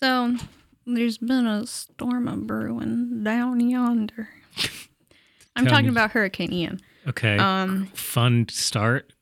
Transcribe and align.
So 0.00 0.36
there's 0.86 1.18
been 1.18 1.46
a 1.46 1.66
storm 1.66 2.28
a 2.28 2.36
brewing 2.36 3.24
down 3.24 3.60
yonder. 3.68 4.28
I'm 5.56 5.64
Tell 5.64 5.72
talking 5.72 5.86
me. 5.86 5.92
about 5.92 6.10
Hurricane 6.12 6.52
Ian. 6.52 6.80
Okay. 7.08 7.36
Um, 7.38 7.86
Fun 7.94 8.46
start. 8.50 9.12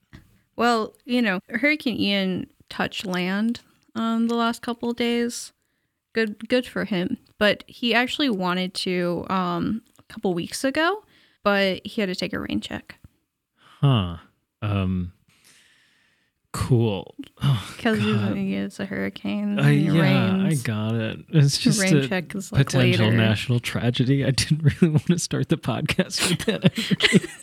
well, 0.57 0.95
you 1.05 1.23
know, 1.23 1.39
Hurricane 1.49 1.97
Ian 1.99 2.47
touched 2.69 3.07
land 3.07 3.61
um 3.95 4.27
the 4.27 4.35
last 4.35 4.63
couple 4.63 4.91
of 4.91 4.97
days. 4.97 5.53
Good 6.13 6.49
good 6.49 6.67
for 6.67 6.85
him. 6.85 7.19
But 7.39 7.63
he 7.69 7.95
actually 7.95 8.31
wanted 8.31 8.75
to 8.75 9.25
um 9.31 9.83
a 9.99 10.03
couple 10.13 10.35
weeks 10.35 10.65
ago, 10.65 11.05
but 11.45 11.81
he 11.87 12.01
had 12.01 12.09
to 12.09 12.15
take 12.17 12.33
a 12.33 12.39
rain 12.41 12.61
check. 12.61 12.97
Huh. 13.81 14.17
Um. 14.63 15.13
Cool. 16.55 17.17
Oh, 17.43 17.69
Because 17.77 17.99
God. 17.99 18.37
it's 18.37 18.79
a 18.79 18.87
hurricane. 18.87 19.59
It 19.59 19.93
yeah, 19.93 20.47
I 20.47 20.55
got 20.55 20.95
it. 20.95 21.19
It's 21.31 21.59
just 21.59 21.83
rain 21.83 21.97
a 21.97 22.07
check 22.07 22.33
is 22.33 22.53
like 22.53 22.67
potential 22.67 23.07
later. 23.07 23.17
national 23.17 23.59
tragedy. 23.59 24.25
I 24.25 24.31
didn't 24.31 24.63
really 24.81 24.93
want 24.93 25.07
to 25.09 25.19
start 25.19 25.49
the 25.49 25.57
podcast 25.57 26.31
with 26.31 26.45
that. 26.47 27.29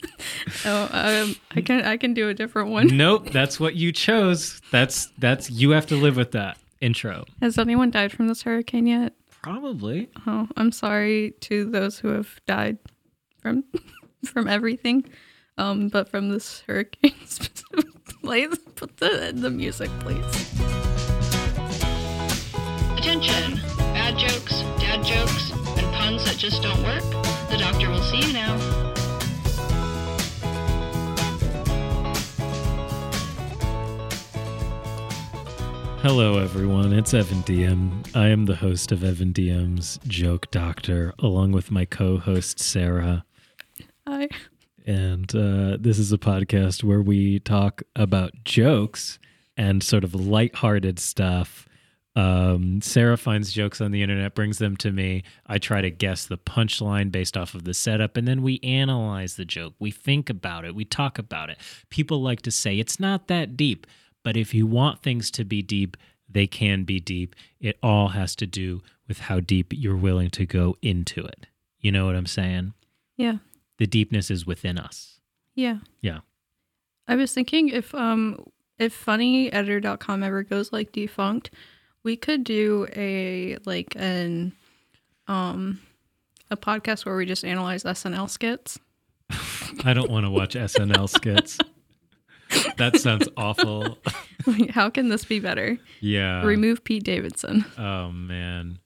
Oh, 0.65 0.89
um, 0.91 1.35
I 1.55 1.61
can 1.61 1.81
I 1.81 1.97
can 1.97 2.13
do 2.13 2.29
a 2.29 2.33
different 2.33 2.69
one. 2.69 2.95
nope, 2.95 3.31
that's 3.31 3.59
what 3.59 3.75
you 3.75 3.91
chose. 3.91 4.61
That's 4.71 5.07
that's 5.17 5.49
you 5.51 5.71
have 5.71 5.87
to 5.87 5.95
live 5.95 6.15
with 6.15 6.31
that 6.31 6.57
intro. 6.79 7.25
Has 7.41 7.57
anyone 7.57 7.91
died 7.91 8.11
from 8.13 8.27
this 8.27 8.43
hurricane 8.43 8.87
yet? 8.87 9.13
Probably. 9.43 10.09
Oh, 10.25 10.47
I'm 10.55 10.71
sorry 10.71 11.33
to 11.41 11.65
those 11.69 11.99
who 11.99 12.09
have 12.09 12.39
died 12.47 12.77
from 13.41 13.63
from 14.25 14.47
everything, 14.47 15.03
um, 15.61 15.89
but 15.89 16.09
from 16.09 16.29
this 16.29 16.63
hurricane 16.67 17.13
specifically. 17.25 18.47
Please 18.47 18.57
put 18.75 18.97
the 18.97 19.31
the 19.33 19.49
music, 19.49 19.89
please. 19.99 20.23
Attention! 22.97 23.59
Bad 23.77 24.17
jokes, 24.17 24.61
dad 24.79 25.03
jokes, 25.03 25.51
and 25.51 25.93
puns 25.93 26.25
that 26.25 26.37
just 26.37 26.61
don't 26.61 26.81
work. 26.83 27.03
The 27.49 27.57
doctor 27.57 27.89
will 27.89 28.01
see 28.01 28.27
you 28.27 28.33
now. 28.33 28.57
Hello, 36.01 36.39
everyone. 36.39 36.93
It's 36.93 37.13
Evan 37.13 37.43
DM. 37.43 38.15
I 38.15 38.29
am 38.29 38.45
the 38.45 38.55
host 38.55 38.91
of 38.91 39.03
Evan 39.03 39.33
DM's 39.33 39.99
Joke 40.07 40.49
Doctor, 40.49 41.13
along 41.19 41.51
with 41.51 41.69
my 41.69 41.85
co-host 41.85 42.59
Sarah. 42.59 43.25
I 44.07 44.29
and 44.85 45.33
uh, 45.35 45.77
this 45.79 45.99
is 45.99 46.11
a 46.11 46.17
podcast 46.17 46.83
where 46.83 47.01
we 47.01 47.39
talk 47.39 47.83
about 47.95 48.31
jokes 48.43 49.19
and 49.57 49.83
sort 49.83 50.03
of 50.03 50.15
lighthearted 50.15 50.99
stuff. 50.99 51.67
Um, 52.15 52.81
Sarah 52.81 53.17
finds 53.17 53.53
jokes 53.53 53.79
on 53.79 53.91
the 53.91 54.01
internet, 54.01 54.35
brings 54.35 54.57
them 54.57 54.75
to 54.77 54.91
me. 54.91 55.23
I 55.47 55.57
try 55.59 55.81
to 55.81 55.89
guess 55.89 56.25
the 56.25 56.37
punchline 56.37 57.11
based 57.11 57.37
off 57.37 57.53
of 57.53 57.63
the 57.63 57.73
setup, 57.73 58.17
and 58.17 58.27
then 58.27 58.41
we 58.41 58.59
analyze 58.63 59.35
the 59.35 59.45
joke. 59.45 59.73
We 59.79 59.91
think 59.91 60.29
about 60.29 60.65
it. 60.65 60.75
We 60.75 60.85
talk 60.85 61.17
about 61.17 61.49
it. 61.49 61.57
People 61.89 62.21
like 62.21 62.41
to 62.41 62.51
say 62.51 62.79
it's 62.79 62.99
not 62.99 63.27
that 63.27 63.55
deep, 63.55 63.87
but 64.23 64.35
if 64.35 64.53
you 64.53 64.67
want 64.67 65.01
things 65.01 65.31
to 65.31 65.45
be 65.45 65.61
deep, 65.61 65.95
they 66.29 66.47
can 66.47 66.83
be 66.83 66.99
deep. 66.99 67.35
It 67.59 67.77
all 67.81 68.09
has 68.09 68.35
to 68.37 68.47
do 68.47 68.81
with 69.07 69.19
how 69.19 69.39
deep 69.39 69.73
you're 69.75 69.95
willing 69.95 70.29
to 70.31 70.45
go 70.45 70.77
into 70.81 71.25
it. 71.25 71.47
You 71.79 71.91
know 71.91 72.05
what 72.05 72.15
I'm 72.15 72.25
saying? 72.25 72.73
yeah 73.17 73.37
The 73.81 73.87
deepness 73.87 74.29
is 74.29 74.45
within 74.45 74.77
us. 74.77 75.19
yeah 75.55 75.79
Yeah. 76.03 76.19
I 77.07 77.15
was 77.15 77.33
thinking 77.33 77.69
if 77.69 77.95
um 77.95 78.45
if 78.77 78.93
funnyeditor.com 79.05 80.21
ever 80.21 80.43
goes 80.43 80.71
like 80.71 80.91
defunct, 80.91 81.49
we 82.03 82.15
could 82.15 82.43
do 82.43 82.85
a 82.95 83.57
like 83.65 83.95
an 83.95 84.53
um 85.27 85.81
a 86.51 86.57
podcast 86.57 87.07
where 87.07 87.15
we 87.15 87.25
just 87.25 87.43
analyze 87.43 87.83
SNL 87.83 88.29
skits. 88.29 88.77
I 89.83 89.95
don't 89.95 90.11
want 90.11 90.27
to 90.27 90.29
watch 90.29 90.53
SNL 90.53 91.09
skits. 91.09 91.57
That 92.77 92.97
sounds 92.99 93.27
awful. 93.37 93.97
How 94.71 94.89
can 94.91 95.07
this 95.09 95.25
be 95.25 95.39
better? 95.39 95.79
Yeah. 96.01 96.43
Remove 96.43 96.83
Pete 96.83 97.03
Davidson. 97.03 97.65
oh 97.79 98.11
man. 98.11 98.77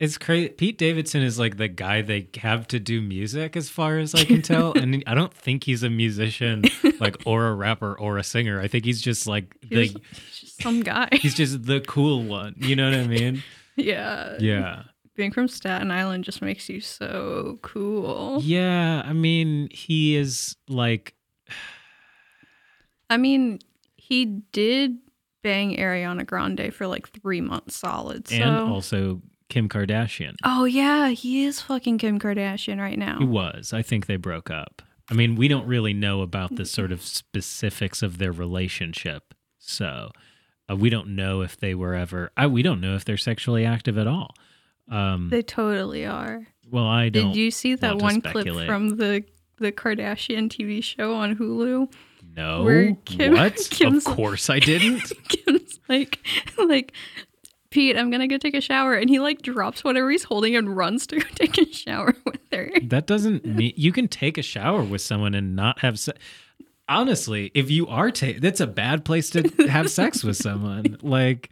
It's 0.00 0.16
crazy. 0.16 0.48
Pete 0.48 0.78
Davidson 0.78 1.20
is 1.20 1.38
like 1.38 1.58
the 1.58 1.68
guy 1.68 2.00
they 2.00 2.26
have 2.38 2.66
to 2.68 2.80
do 2.80 3.02
music 3.02 3.54
as 3.54 3.68
far 3.68 3.98
as 3.98 4.14
I 4.14 4.24
can 4.24 4.40
tell. 4.40 4.72
and 4.72 5.04
I 5.06 5.12
don't 5.12 5.32
think 5.32 5.64
he's 5.64 5.82
a 5.82 5.90
musician 5.90 6.64
like 7.00 7.16
or 7.26 7.48
a 7.48 7.54
rapper 7.54 7.92
or 7.98 8.16
a 8.16 8.24
singer. 8.24 8.58
I 8.60 8.66
think 8.66 8.86
he's 8.86 9.02
just 9.02 9.26
like 9.26 9.54
He's, 9.60 9.92
the 9.92 10.00
just 10.32 10.62
some 10.62 10.80
guy. 10.80 11.10
he's 11.12 11.34
just 11.34 11.66
the 11.66 11.80
cool 11.82 12.22
one. 12.24 12.54
You 12.56 12.76
know 12.76 12.88
what 12.90 12.98
I 12.98 13.06
mean? 13.06 13.42
yeah. 13.76 14.36
Yeah. 14.40 14.84
Being 15.16 15.32
from 15.32 15.48
Staten 15.48 15.90
Island 15.90 16.24
just 16.24 16.40
makes 16.40 16.70
you 16.70 16.80
so 16.80 17.58
cool. 17.60 18.40
Yeah. 18.42 19.02
I 19.04 19.12
mean, 19.12 19.68
he 19.70 20.16
is 20.16 20.56
like 20.66 21.14
I 23.10 23.18
mean, 23.18 23.58
he 23.98 24.24
did 24.52 24.96
bang 25.42 25.76
Ariana 25.76 26.24
Grande 26.24 26.72
for 26.72 26.86
like 26.86 27.10
three 27.10 27.42
months 27.42 27.76
solid. 27.76 28.28
So. 28.28 28.36
and 28.36 28.72
also 28.72 29.20
Kim 29.50 29.68
Kardashian. 29.68 30.36
Oh 30.44 30.64
yeah, 30.64 31.08
he 31.10 31.44
is 31.44 31.60
fucking 31.60 31.98
Kim 31.98 32.18
Kardashian 32.18 32.78
right 32.80 32.98
now. 32.98 33.18
He 33.18 33.24
was. 33.26 33.72
I 33.74 33.82
think 33.82 34.06
they 34.06 34.16
broke 34.16 34.50
up. 34.50 34.80
I 35.10 35.14
mean, 35.14 35.34
we 35.36 35.48
don't 35.48 35.66
really 35.66 35.92
know 35.92 36.22
about 36.22 36.54
the 36.56 36.64
sort 36.64 36.92
of 36.92 37.02
specifics 37.02 38.00
of 38.02 38.18
their 38.18 38.32
relationship. 38.32 39.34
So 39.58 40.10
uh, 40.70 40.76
we 40.76 40.88
don't 40.88 41.16
know 41.16 41.42
if 41.42 41.58
they 41.58 41.74
were 41.74 41.94
ever, 41.94 42.30
I, 42.36 42.46
we 42.46 42.62
don't 42.62 42.80
know 42.80 42.94
if 42.94 43.04
they're 43.04 43.16
sexually 43.16 43.66
active 43.66 43.98
at 43.98 44.06
all. 44.06 44.34
Um, 44.88 45.28
They 45.30 45.42
totally 45.42 46.06
are. 46.06 46.46
well, 46.70 46.86
I 46.86 47.08
don't. 47.08 47.32
Did 47.32 47.36
you 47.36 47.50
see 47.50 47.74
that 47.74 47.96
one 47.98 48.20
clip 48.20 48.46
from 48.66 48.96
the 48.96 49.24
the 49.58 49.72
Kardashian 49.72 50.48
TV 50.48 50.82
show 50.82 51.14
on 51.14 51.36
Hulu? 51.36 51.92
No. 52.36 52.62
where 52.62 52.94
Kim- 53.04 53.32
what? 53.34 53.56
Kim's- 53.70 54.06
of 54.06 54.14
course 54.16 54.48
I 54.48 54.58
didn't. 54.60 55.12
Kim's 55.28 55.78
like 55.88 56.18
like 56.56 56.92
Pete, 57.70 57.96
I'm 57.96 58.10
gonna 58.10 58.26
go 58.26 58.36
take 58.36 58.54
a 58.54 58.60
shower, 58.60 58.94
and 58.94 59.08
he 59.08 59.20
like 59.20 59.42
drops 59.42 59.84
whatever 59.84 60.10
he's 60.10 60.24
holding 60.24 60.56
and 60.56 60.76
runs 60.76 61.06
to 61.08 61.16
go 61.20 61.26
take 61.36 61.56
a 61.58 61.72
shower 61.72 62.16
with 62.24 62.40
her. 62.52 62.70
that 62.82 63.06
doesn't 63.06 63.44
mean 63.46 63.72
you 63.76 63.92
can 63.92 64.08
take 64.08 64.36
a 64.38 64.42
shower 64.42 64.82
with 64.82 65.00
someone 65.00 65.34
and 65.34 65.54
not 65.54 65.78
have 65.80 65.98
sex. 65.98 66.18
Honestly, 66.88 67.52
if 67.54 67.70
you 67.70 67.86
are 67.86 68.10
ta- 68.10 68.32
that's 68.40 68.58
a 68.58 68.66
bad 68.66 69.04
place 69.04 69.30
to 69.30 69.42
have 69.68 69.88
sex 69.88 70.24
with 70.24 70.36
someone. 70.48 70.96
Like 71.02 71.50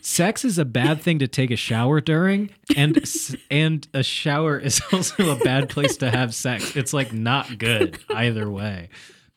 sex 0.00 0.42
is 0.42 0.56
a 0.58 0.64
bad 0.64 1.02
thing 1.02 1.18
to 1.18 1.28
take 1.28 1.50
a 1.50 1.56
shower 1.56 2.00
during 2.00 2.48
and 2.74 2.98
and 3.50 3.86
a 3.92 4.02
shower 4.02 4.58
is 4.58 4.80
also 4.92 5.32
a 5.32 5.36
bad 5.36 5.68
place 5.68 5.98
to 5.98 6.10
have 6.10 6.34
sex. 6.34 6.74
It's 6.76 6.94
like 6.94 7.12
not 7.12 7.58
good 7.58 7.98
either 8.08 8.48
way. 8.48 8.88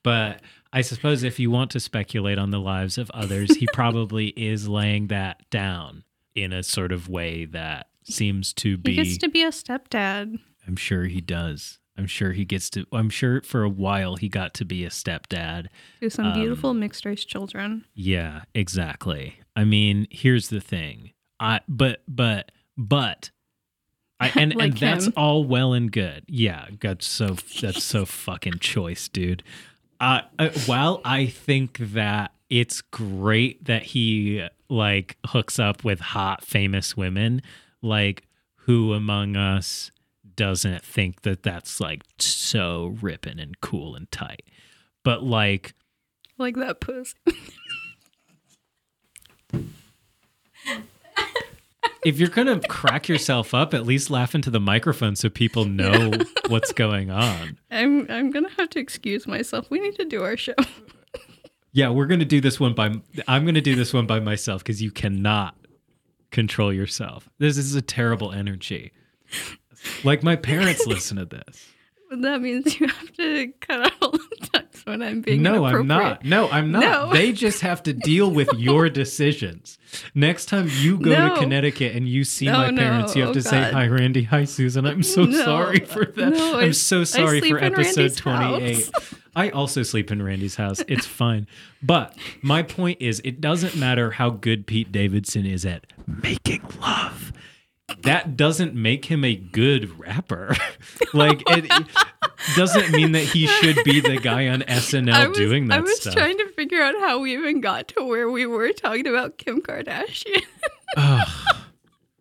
But 0.02 0.42
I 0.74 0.82
suppose 0.82 1.24
if 1.24 1.40
you 1.40 1.50
want 1.52 1.72
to 1.72 1.80
speculate 1.80 2.38
on 2.38 2.52
the 2.52 2.60
lives 2.60 2.98
of 2.98 3.10
others, 3.12 3.56
he 3.56 3.68
probably 3.74 4.28
is 4.30 4.68
laying 4.68 5.08
that 5.08 5.50
down 5.50 6.04
in 6.36 6.54
a 6.54 6.64
sort 6.64 6.92
of 6.92 7.10
way 7.10 7.46
that 7.46 7.88
seems 8.04 8.54
to 8.54 8.78
be. 8.78 8.96
He 8.96 9.04
gets 9.04 9.18
to 9.20 9.30
be 9.30 9.44
a 9.44 9.50
stepdad. 9.50 10.40
I'm 10.68 10.76
sure 10.76 11.06
he 11.06 11.22
does. 11.22 11.80
I'm 11.98 12.06
sure 12.06 12.32
he 12.32 12.46
gets 12.46 12.70
to. 12.72 12.86
I'm 12.92 13.10
sure 13.10 13.42
for 13.42 13.64
a 13.64 13.70
while 13.70 14.18
he 14.18 14.30
got 14.30 14.54
to 14.56 14.66
be 14.66 14.86
a 14.86 14.90
stepdad. 14.90 15.68
To 16.02 16.10
some 16.10 16.28
Um, 16.28 16.34
beautiful 16.34 16.74
mixed 16.74 17.06
race 17.06 17.26
children. 17.26 17.86
Yeah, 17.96 18.42
exactly. 18.54 19.40
I 19.56 19.64
mean, 19.64 20.08
here's 20.12 20.50
the 20.50 20.62
thing. 20.62 21.12
I 21.40 21.62
but 21.68 22.04
but 22.08 22.52
but 22.78 23.32
I 24.20 24.28
and 24.36 24.54
Like 24.54 24.72
and 24.72 24.78
that's 24.80 25.08
all 25.18 25.44
well 25.44 25.74
and 25.74 25.92
good. 25.92 26.26
Yeah, 26.28 26.68
that's 26.80 27.08
so 27.08 27.36
that's 27.62 27.84
so 27.84 28.06
fucking 28.06 28.60
choice, 28.60 29.08
dude. 29.08 29.42
Uh, 30.00 30.22
uh, 30.38 30.50
while 30.66 31.02
I 31.04 31.26
think 31.26 31.78
that 31.80 32.32
it's 32.50 32.82
great 32.82 33.66
that 33.66 33.84
he 33.84 34.48
like 34.70 35.18
hooks 35.28 35.60
up 35.60 35.84
with 35.84 36.00
hot 36.00 36.44
famous 36.44 36.96
women, 36.96 37.42
like 37.82 38.24
who 38.62 38.94
among 38.94 39.36
us 39.36 39.92
doesn't 40.36 40.84
think 40.84 41.22
that 41.24 41.44
that's 41.44 41.80
like 41.80 42.04
so 42.20 42.96
ripping 43.02 43.40
and 43.40 43.60
cool 43.62 43.96
and 43.96 44.10
tight? 44.12 44.44
But 45.04 45.24
like 45.24 45.74
Like 46.38 46.56
that 46.58 46.80
pussy. 46.80 47.16
if 52.06 52.20
you're 52.20 52.30
gonna 52.30 52.60
crack 52.68 53.08
yourself 53.08 53.54
up, 53.54 53.74
at 53.74 53.86
least 53.86 54.10
laugh 54.10 54.36
into 54.36 54.50
the 54.50 54.60
microphone 54.60 55.16
so 55.16 55.30
people 55.30 55.66
know 55.66 56.12
what's 56.48 56.72
going 56.74 57.10
on. 57.10 57.58
I'm 57.72 58.10
I'm 58.10 58.32
gonna 58.32 58.52
have 58.58 58.70
to 58.72 58.80
excuse 58.80 59.28
myself. 59.28 59.70
We 59.70 59.80
need 59.80 59.96
to 59.96 60.06
do 60.06 60.24
our 60.24 60.38
show. 60.38 60.56
Yeah, 61.74 61.90
we're 61.90 62.08
gonna 62.08 62.26
do 62.26 62.42
this 62.42 62.60
one 62.60 62.74
by. 62.74 62.96
I'm 63.28 63.46
gonna 63.46 63.62
do 63.62 63.76
this 63.76 63.94
one 63.94 64.08
by 64.08 64.20
myself 64.20 64.64
because 64.64 64.82
you 64.82 64.90
cannot 64.92 65.56
control 66.32 66.74
yourself. 66.74 67.30
This 67.38 67.58
is 67.58 67.76
a 67.76 67.82
terrible 67.82 68.32
energy. 68.32 68.94
Like 70.04 70.24
my 70.24 70.36
parents 70.36 70.88
listen 70.88 71.18
to 71.18 71.26
this. 71.26 71.68
That 72.10 72.42
means 72.42 72.80
you 72.80 72.88
have 72.88 73.14
to 73.14 73.52
cut 73.60 73.86
out 73.86 73.94
all 74.02 74.12
the 74.12 74.18
text 74.18 74.27
when 74.88 75.02
I'm 75.02 75.22
being 75.22 75.42
no, 75.42 75.66
I'm 75.66 75.86
not. 75.88 76.24
No, 76.26 76.50
I'm 76.50 76.72
not. 76.72 76.82
No. 76.82 77.14
They 77.14 77.32
just 77.32 77.62
have 77.62 77.84
to 77.84 77.94
deal 77.94 78.32
with 78.32 78.50
your 78.58 78.90
decisions. 78.90 79.78
Next 80.16 80.46
time 80.48 80.70
you 80.80 80.98
go 80.98 81.12
No. 81.12 81.34
to 81.36 81.40
Connecticut 81.42 81.96
and 81.96 82.08
you 82.08 82.24
see 82.24 82.46
No, 82.46 82.54
my 82.54 82.72
parents, 82.74 83.16
you 83.16 83.22
have 83.24 83.32
Oh, 83.32 83.34
to 83.34 83.42
say, 83.42 83.72
Hi, 83.72 83.88
Randy. 83.88 84.24
Hi, 84.24 84.46
Susan. 84.46 84.86
I'm 84.86 85.04
so 85.04 85.30
sorry 85.32 85.80
for 85.80 86.06
that. 86.06 86.34
I'm 86.56 86.74
so 86.74 87.04
sorry 87.04 87.42
for 87.42 87.58
episode 87.58 87.98
Randy's 87.98 88.16
28. 88.16 88.92
I 89.36 89.50
also 89.52 89.84
sleep 89.84 90.10
in 90.12 90.22
Randy's 90.24 90.56
house. 90.56 90.82
It's 90.88 91.06
fine. 91.06 91.46
But 91.84 92.16
my 92.42 92.64
point 92.64 93.00
is, 93.02 93.22
it 93.24 93.40
doesn't 93.40 93.76
matter 93.76 94.12
how 94.12 94.32
good 94.32 94.66
Pete 94.66 94.92
Davidson 94.92 95.46
is 95.46 95.64
at 95.64 95.86
making 96.08 96.64
love. 96.82 97.32
That 98.04 98.36
doesn't 98.36 98.76
make 98.76 99.06
him 99.06 99.24
a 99.24 99.36
good 99.36 99.98
rapper. 99.98 100.56
like, 101.14 101.42
it 101.48 101.88
doesn't 102.56 102.92
mean 102.92 103.14
that 103.14 103.24
he 103.24 103.48
should 103.48 103.78
be 103.86 104.02
the 104.02 104.18
guy 104.18 104.50
on 104.50 104.62
SNL 104.68 105.30
was, 105.30 105.38
doing 105.38 105.68
that 105.68 105.76
stuff. 105.76 105.80
I 105.80 105.82
was 105.82 106.02
stuff. 106.02 106.14
trying 106.14 106.38
to 106.38 106.50
figure 106.50 106.82
out 106.82 106.96
how 107.00 107.20
we 107.20 107.34
even 107.34 107.62
got 107.62 107.88
to 107.90 108.06
where 108.06 108.30
we 108.30 108.46
were 108.46 108.74
talking 108.74 109.08
about 109.08 109.38
Kim 109.38 109.62
Kardashian. 109.62 110.44
I 110.98 111.26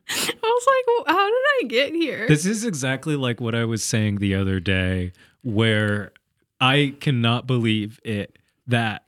was 0.09 0.67
like, 0.67 0.87
well, 0.87 1.17
how 1.17 1.27
did 1.27 1.35
I 1.35 1.65
get 1.67 1.93
here? 1.95 2.29
This 2.29 2.47
is 2.47 2.65
exactly 2.65 3.17
like 3.17 3.41
what 3.41 3.57
I 3.57 3.65
was 3.65 3.83
saying 3.83 4.19
the 4.19 4.37
other 4.37 4.61
day, 4.61 5.13
where 5.43 6.13
I 6.61 6.95
cannot 7.01 7.49
believe 7.49 8.01
it 8.05 8.39
that 8.69 9.05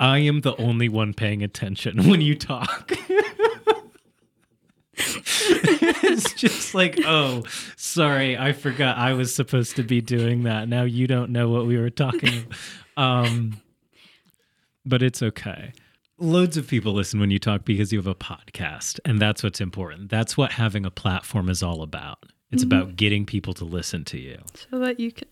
I 0.00 0.18
am 0.18 0.40
the 0.40 0.56
only 0.56 0.88
one 0.88 1.12
paying 1.12 1.42
attention 1.42 2.08
when 2.08 2.22
you 2.22 2.34
talk. 2.34 2.92
it's 6.02 6.32
just 6.32 6.74
like, 6.74 6.98
oh, 7.04 7.44
sorry, 7.76 8.36
I 8.36 8.52
forgot 8.52 8.98
I 8.98 9.12
was 9.14 9.34
supposed 9.34 9.76
to 9.76 9.82
be 9.82 10.00
doing 10.00 10.44
that. 10.44 10.68
Now 10.68 10.82
you 10.82 11.06
don't 11.06 11.30
know 11.30 11.48
what 11.48 11.66
we 11.66 11.78
were 11.78 11.90
talking 11.90 12.46
about. 12.96 13.26
Um, 13.26 13.60
but 14.84 15.02
it's 15.02 15.22
okay. 15.22 15.72
Loads 16.18 16.56
of 16.56 16.66
people 16.66 16.92
listen 16.92 17.20
when 17.20 17.30
you 17.30 17.38
talk 17.38 17.64
because 17.64 17.92
you 17.92 17.98
have 17.98 18.08
a 18.08 18.14
podcast, 18.14 18.98
and 19.04 19.20
that's 19.20 19.42
what's 19.42 19.60
important. 19.60 20.10
That's 20.10 20.36
what 20.36 20.52
having 20.52 20.84
a 20.84 20.90
platform 20.90 21.48
is 21.48 21.62
all 21.62 21.82
about. 21.82 22.18
It's 22.50 22.62
about 22.62 22.96
getting 22.96 23.26
people 23.26 23.52
to 23.54 23.64
listen 23.64 24.04
to 24.06 24.18
you 24.18 24.38
so 24.70 24.78
that 24.78 24.98
you 24.98 25.12
can 25.12 25.28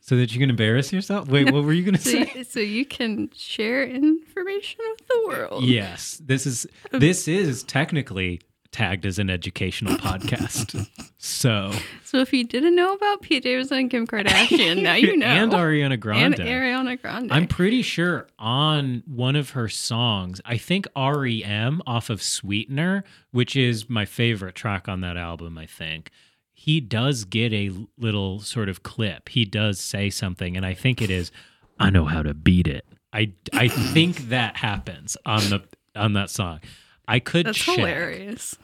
so 0.00 0.16
that 0.16 0.32
you 0.32 0.40
can 0.40 0.50
embarrass 0.50 0.92
yourself. 0.92 1.28
Wait, 1.28 1.52
what 1.52 1.64
were 1.64 1.72
you 1.72 1.82
going 1.84 1.94
to 1.98 2.00
so 2.00 2.10
say? 2.10 2.42
so 2.44 2.60
you 2.60 2.84
can 2.84 3.30
share 3.34 3.84
information 3.84 4.80
with 4.90 5.06
the 5.08 5.24
world. 5.26 5.64
Yes, 5.64 6.20
this 6.24 6.46
is 6.46 6.66
this 6.92 7.28
is 7.28 7.62
technically 7.62 8.40
tagged 8.76 9.06
as 9.06 9.18
an 9.18 9.30
educational 9.30 9.96
podcast. 9.96 10.86
So 11.18 11.72
So 12.04 12.18
if 12.18 12.32
you 12.32 12.44
didn't 12.44 12.76
know 12.76 12.92
about 12.92 13.22
Pete 13.22 13.42
Davidson 13.42 13.78
and 13.78 13.90
Kim 13.90 14.06
Kardashian, 14.06 14.82
now 14.82 14.94
you 14.94 15.16
know. 15.22 15.26
and 15.26 15.50
Ariana 15.50 15.98
Grande. 15.98 16.38
And. 16.38 16.48
Ariana 16.48 17.00
Grande. 17.00 17.32
I'm 17.32 17.48
pretty 17.48 17.82
sure 17.82 18.28
on 18.38 19.02
one 19.06 19.34
of 19.34 19.50
her 19.50 19.68
songs, 19.68 20.40
I 20.44 20.56
think 20.56 20.86
REM 20.94 21.82
off 21.86 22.10
of 22.10 22.22
Sweetener, 22.22 23.02
which 23.32 23.56
is 23.56 23.88
my 23.90 24.04
favorite 24.04 24.54
track 24.54 24.88
on 24.88 25.00
that 25.00 25.16
album, 25.16 25.58
I 25.58 25.66
think. 25.66 26.10
He 26.52 26.80
does 26.80 27.24
get 27.24 27.52
a 27.52 27.72
little 27.98 28.38
sort 28.40 28.68
of 28.68 28.82
clip. 28.84 29.30
He 29.30 29.44
does 29.44 29.80
say 29.80 30.10
something, 30.10 30.56
and 30.56 30.64
I 30.64 30.74
think 30.74 31.02
it 31.02 31.10
is, 31.10 31.32
I 31.80 31.90
know 31.90 32.04
how 32.04 32.22
to 32.22 32.34
beat 32.34 32.68
it. 32.68 32.84
I 33.12 33.32
I 33.52 33.66
think 33.68 34.16
that 34.28 34.58
happens 34.58 35.16
on 35.26 35.40
the 35.50 35.62
on 35.96 36.12
that 36.12 36.30
song. 36.30 36.60
I 37.08 37.18
could 37.20 37.46
That's 37.46 37.58
check. 37.58 37.76
hilarious. 37.78 38.54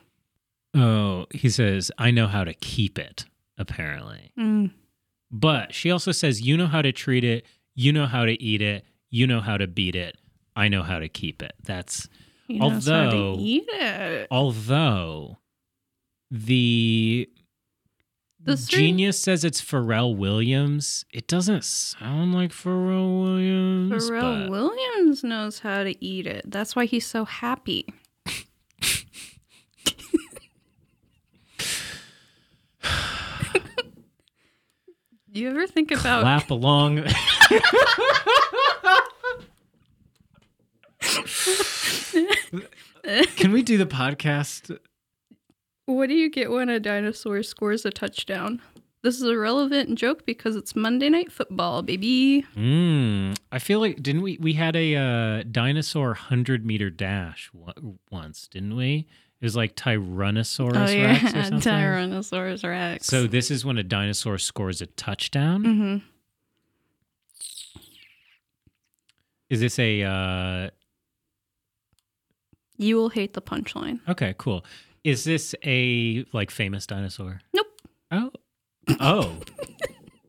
Oh, 0.74 1.26
he 1.32 1.48
says, 1.50 1.90
I 1.98 2.10
know 2.10 2.26
how 2.26 2.44
to 2.44 2.54
keep 2.54 2.98
it, 2.98 3.26
apparently. 3.58 4.32
Mm. 4.38 4.70
But 5.30 5.74
she 5.74 5.90
also 5.90 6.12
says, 6.12 6.40
You 6.40 6.56
know 6.56 6.66
how 6.66 6.82
to 6.82 6.92
treat 6.92 7.24
it, 7.24 7.44
you 7.74 7.92
know 7.92 8.06
how 8.06 8.24
to 8.24 8.40
eat 8.42 8.62
it, 8.62 8.84
you 9.10 9.26
know 9.26 9.40
how 9.40 9.56
to 9.58 9.66
beat 9.66 9.94
it, 9.96 10.16
I 10.56 10.68
know 10.68 10.82
how 10.82 10.98
to 10.98 11.08
keep 11.08 11.42
it. 11.42 11.52
That's 11.62 12.08
He 12.48 12.60
Although- 12.60 13.36
eat 13.38 13.64
it. 13.68 14.28
although 14.30 15.38
the 16.30 17.28
The 18.40 18.56
genius 18.56 19.18
says 19.20 19.44
it's 19.44 19.60
Pharrell 19.62 20.16
Williams. 20.16 21.04
It 21.12 21.26
doesn't 21.28 21.64
sound 21.64 22.34
like 22.34 22.50
Pharrell 22.50 23.22
Williams. 23.22 24.10
Pharrell 24.10 24.48
Williams 24.50 25.22
knows 25.22 25.60
how 25.60 25.84
to 25.84 26.04
eat 26.04 26.26
it. 26.26 26.50
That's 26.50 26.74
why 26.74 26.86
he's 26.86 27.06
so 27.06 27.24
happy. 27.24 27.86
You 35.40 35.50
ever 35.50 35.66
think 35.66 35.90
about 35.90 36.22
clap 36.22 36.50
along. 36.50 37.04
Can 43.36 43.52
we 43.52 43.62
do 43.62 43.78
the 43.78 43.86
podcast? 43.86 44.76
what 45.86 46.08
do 46.08 46.14
you 46.14 46.30
get 46.30 46.50
when 46.50 46.68
a 46.68 46.78
dinosaur 46.80 47.42
scores 47.42 47.84
a 47.84 47.90
touchdown? 47.90 48.60
This 49.02 49.16
is 49.16 49.22
a 49.24 49.36
relevant 49.36 49.98
joke 49.98 50.24
because 50.24 50.54
it's 50.54 50.76
Monday 50.76 51.08
Night 51.08 51.32
Football, 51.32 51.82
baby. 51.82 52.46
Mm, 52.56 53.36
I 53.50 53.58
feel 53.58 53.80
like 53.80 54.00
didn't 54.00 54.22
we 54.22 54.38
we 54.40 54.52
had 54.52 54.76
a 54.76 54.94
uh, 54.94 55.42
dinosaur 55.50 56.14
hundred 56.14 56.64
meter 56.64 56.88
dash 56.88 57.50
w- 57.52 57.98
once, 58.10 58.46
didn't 58.46 58.76
we? 58.76 59.08
It 59.42 59.46
was 59.46 59.56
like 59.56 59.74
Tyrannosaurus 59.74 60.76
oh 60.76 60.80
Rex 60.80 60.92
or 60.92 60.96
yeah, 60.96 61.42
something. 61.48 61.58
Tyrannosaurus 61.58 62.62
Rex. 62.62 63.06
So 63.08 63.26
this 63.26 63.50
is 63.50 63.64
when 63.64 63.76
a 63.76 63.82
dinosaur 63.82 64.38
scores 64.38 64.80
a 64.80 64.86
touchdown. 64.86 65.64
hmm 65.64 65.96
Is 69.50 69.58
this 69.58 69.80
a 69.80 70.02
uh, 70.04 70.70
you 72.78 72.94
will 72.94 73.08
hate 73.08 73.34
the 73.34 73.42
punchline. 73.42 73.98
okay? 74.08 74.32
Cool. 74.38 74.64
Is 75.02 75.24
this 75.24 75.56
a 75.64 76.24
like 76.32 76.52
famous 76.52 76.86
dinosaur? 76.86 77.40
Nope. 77.52 77.66
Oh, 78.12 78.30
oh. 79.00 79.38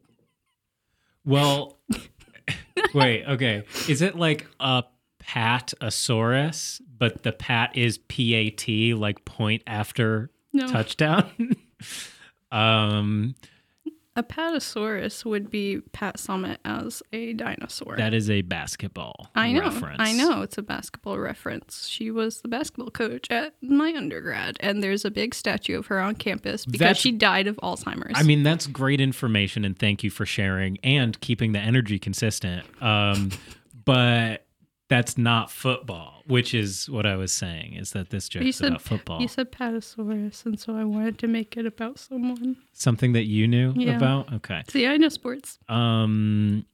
well, 1.25 1.77
wait. 2.95 3.25
Okay. 3.25 3.63
Is 3.87 4.01
it 4.01 4.15
like 4.17 4.47
a 4.59 4.83
patasaurus, 5.27 6.81
but 6.97 7.23
the 7.23 7.31
pat 7.31 7.75
is 7.77 7.97
P 8.07 8.33
A 8.35 8.49
T, 8.49 8.93
like 8.93 9.23
point 9.25 9.63
after 9.67 10.29
No, 10.53 10.67
touchdown? 10.67 11.29
um, 12.51 13.35
a 14.15 14.21
Patasaurus 14.21 15.25
would 15.25 15.49
be 15.49 15.79
Pat 15.91 16.17
Summitt 16.17 16.57
as 16.63 17.01
a 17.11 17.33
dinosaur. 17.33 17.95
that 17.97 18.13
is 18.13 18.29
a 18.29 18.43
basketball 18.43 19.31
I 19.33 19.53
know. 19.53 19.61
reference. 19.61 19.95
I 19.99 20.13
know. 20.13 20.43
It's 20.43 20.55
a 20.59 20.61
basketball 20.61 21.17
reference. 21.17 21.87
She 21.87 22.11
was 22.11 22.41
the 22.41 22.47
basketball 22.47 22.91
coach 22.91 23.25
at 23.31 23.55
my 23.63 23.91
undergrad, 23.95 24.57
and 24.59 24.83
there's 24.83 25.03
a 25.03 25.09
big 25.09 25.33
statue 25.33 25.79
of 25.79 25.87
her 25.87 25.99
on 25.99 26.13
campus 26.13 26.63
because 26.63 26.77
That's- 26.79 26.97
she 26.99 27.11
died 27.11 27.47
of 27.47 27.55
Alzheimer's. 27.57 28.11
I 28.13 28.21
mean, 28.21 28.43
that's 28.43 28.67
great 28.67 29.01
information, 29.01 29.65
and 29.65 29.75
thank 29.77 30.03
you 30.03 30.11
for 30.11 30.27
sharing 30.27 30.77
and 30.83 31.19
keeping 31.19 31.53
the 31.53 31.59
energy 31.59 31.97
consistent. 31.97 32.67
Um, 32.83 33.31
but 33.85 34.45
that's 34.95 35.17
not 35.17 35.49
football, 35.49 36.21
which 36.27 36.53
is 36.53 36.87
what 36.89 37.05
I 37.07 37.15
was 37.15 37.31
saying. 37.31 37.73
Is 37.73 37.91
that 37.93 38.11
this 38.11 38.29
joke 38.29 38.43
is 38.43 38.61
about 38.61 38.81
football? 38.81 39.19
you 39.21 39.27
said 39.27 39.51
Patasaurus, 39.51 40.45
and 40.45 40.59
so 40.59 40.75
I 40.75 40.83
wanted 40.83 41.17
to 41.19 41.27
make 41.27 41.57
it 41.57 41.65
about 41.65 41.97
someone. 41.97 42.57
Something 42.73 43.13
that 43.13 43.23
you 43.23 43.47
knew 43.47 43.73
Yeah. 43.75 43.97
about? 43.97 44.31
Okay. 44.33 44.61
See, 44.69 44.85
I 44.85 44.97
know 44.97 45.09
sports. 45.09 45.57
Um, 45.67 46.65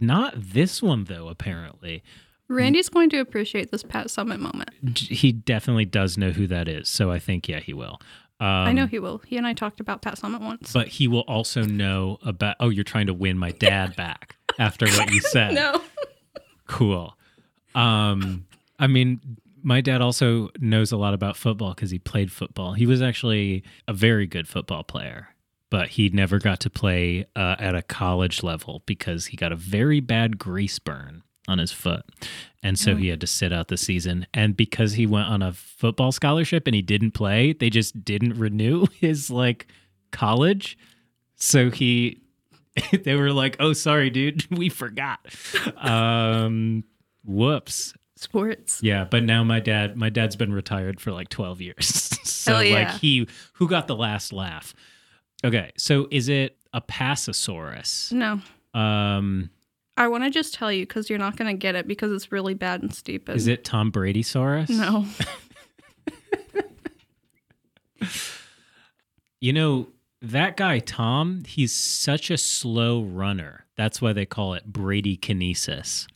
not 0.00 0.34
this 0.36 0.82
one 0.82 1.04
though. 1.04 1.28
Apparently, 1.28 2.02
Randy's 2.48 2.88
going 2.88 3.10
to 3.10 3.18
appreciate 3.20 3.70
this 3.70 3.82
Pat 3.84 4.08
Summitt 4.08 4.40
moment. 4.40 4.70
He 4.98 5.30
definitely 5.32 5.84
does 5.84 6.18
know 6.18 6.30
who 6.30 6.46
that 6.48 6.66
is. 6.68 6.88
So 6.88 7.10
I 7.12 7.18
think 7.20 7.48
yeah, 7.48 7.60
he 7.60 7.72
will. 7.74 8.00
Um, 8.40 8.46
I 8.48 8.72
know 8.72 8.86
he 8.86 8.98
will. 8.98 9.18
He 9.26 9.36
and 9.36 9.46
I 9.46 9.52
talked 9.54 9.78
about 9.80 10.02
Pat 10.02 10.16
Summitt 10.18 10.40
once. 10.40 10.72
but 10.72 10.88
he 10.88 11.06
will 11.08 11.20
also 11.28 11.62
know 11.62 12.18
about. 12.22 12.56
Oh, 12.60 12.70
you're 12.70 12.84
trying 12.84 13.06
to 13.06 13.14
win 13.14 13.38
my 13.38 13.52
dad 13.52 13.94
back 13.96 14.36
after 14.58 14.86
what 14.88 15.12
you 15.12 15.20
said. 15.32 15.54
no. 15.54 15.80
Cool. 16.66 17.15
Um, 17.76 18.46
I 18.78 18.86
mean, 18.86 19.20
my 19.62 19.80
dad 19.80 20.00
also 20.00 20.50
knows 20.58 20.92
a 20.92 20.96
lot 20.96 21.14
about 21.14 21.36
football 21.36 21.74
because 21.74 21.90
he 21.90 21.98
played 21.98 22.32
football. 22.32 22.72
He 22.72 22.86
was 22.86 23.02
actually 23.02 23.62
a 23.86 23.92
very 23.92 24.26
good 24.26 24.48
football 24.48 24.82
player, 24.82 25.28
but 25.70 25.88
he 25.88 26.08
never 26.08 26.38
got 26.38 26.60
to 26.60 26.70
play 26.70 27.26
uh, 27.36 27.56
at 27.58 27.74
a 27.74 27.82
college 27.82 28.42
level 28.42 28.82
because 28.86 29.26
he 29.26 29.36
got 29.36 29.52
a 29.52 29.56
very 29.56 30.00
bad 30.00 30.38
grease 30.38 30.78
burn 30.78 31.22
on 31.48 31.58
his 31.58 31.72
foot. 31.72 32.04
And 32.62 32.78
so 32.78 32.96
he 32.96 33.08
had 33.08 33.20
to 33.20 33.26
sit 33.26 33.52
out 33.52 33.68
the 33.68 33.76
season. 33.76 34.26
And 34.34 34.56
because 34.56 34.94
he 34.94 35.06
went 35.06 35.28
on 35.28 35.42
a 35.42 35.52
football 35.52 36.10
scholarship 36.10 36.66
and 36.66 36.74
he 36.74 36.82
didn't 36.82 37.12
play, 37.12 37.52
they 37.52 37.70
just 37.70 38.04
didn't 38.04 38.34
renew 38.34 38.86
his 39.00 39.30
like 39.30 39.66
college. 40.10 40.76
So 41.36 41.70
he 41.70 42.22
they 43.04 43.14
were 43.14 43.32
like, 43.32 43.56
"Oh, 43.60 43.72
sorry, 43.72 44.10
dude, 44.10 44.46
we 44.56 44.68
forgot." 44.68 45.20
Um, 45.76 46.84
whoops. 47.26 47.94
Sports. 48.16 48.80
Yeah, 48.82 49.04
but 49.04 49.24
now 49.24 49.44
my 49.44 49.60
dad, 49.60 49.96
my 49.96 50.08
dad's 50.08 50.36
been 50.36 50.52
retired 50.52 51.00
for 51.00 51.12
like 51.12 51.28
twelve 51.28 51.60
years, 51.60 51.86
so 52.24 52.60
yeah. 52.60 52.74
like 52.74 53.00
he, 53.00 53.28
who 53.54 53.68
got 53.68 53.86
the 53.88 53.96
last 53.96 54.32
laugh? 54.32 54.74
Okay, 55.44 55.72
so 55.76 56.08
is 56.10 56.30
it 56.30 56.56
a 56.72 56.80
Passosaurus? 56.80 58.12
No. 58.12 58.40
Um, 58.72 59.50
I 59.98 60.08
want 60.08 60.24
to 60.24 60.30
just 60.30 60.54
tell 60.54 60.72
you 60.72 60.86
because 60.86 61.10
you're 61.10 61.18
not 61.18 61.36
going 61.36 61.54
to 61.54 61.58
get 61.58 61.74
it 61.74 61.86
because 61.86 62.10
it's 62.12 62.32
really 62.32 62.54
bad 62.54 62.82
and 62.82 62.94
stupid. 62.94 63.36
Is 63.36 63.46
it 63.46 63.64
Tom 63.64 63.90
Brady 63.90 64.22
Saurus? 64.22 64.70
No. 64.70 65.04
You 69.40 69.52
know, 69.52 69.88
that 70.22 70.56
guy, 70.56 70.78
Tom, 70.78 71.44
he's 71.46 71.72
such 71.72 72.30
a 72.30 72.38
slow 72.38 73.02
runner. 73.02 73.66
That's 73.76 74.00
why 74.00 74.12
they 74.12 74.26
call 74.26 74.54
it 74.54 74.64
Brady 74.64 75.16
kinesis. 75.16 76.06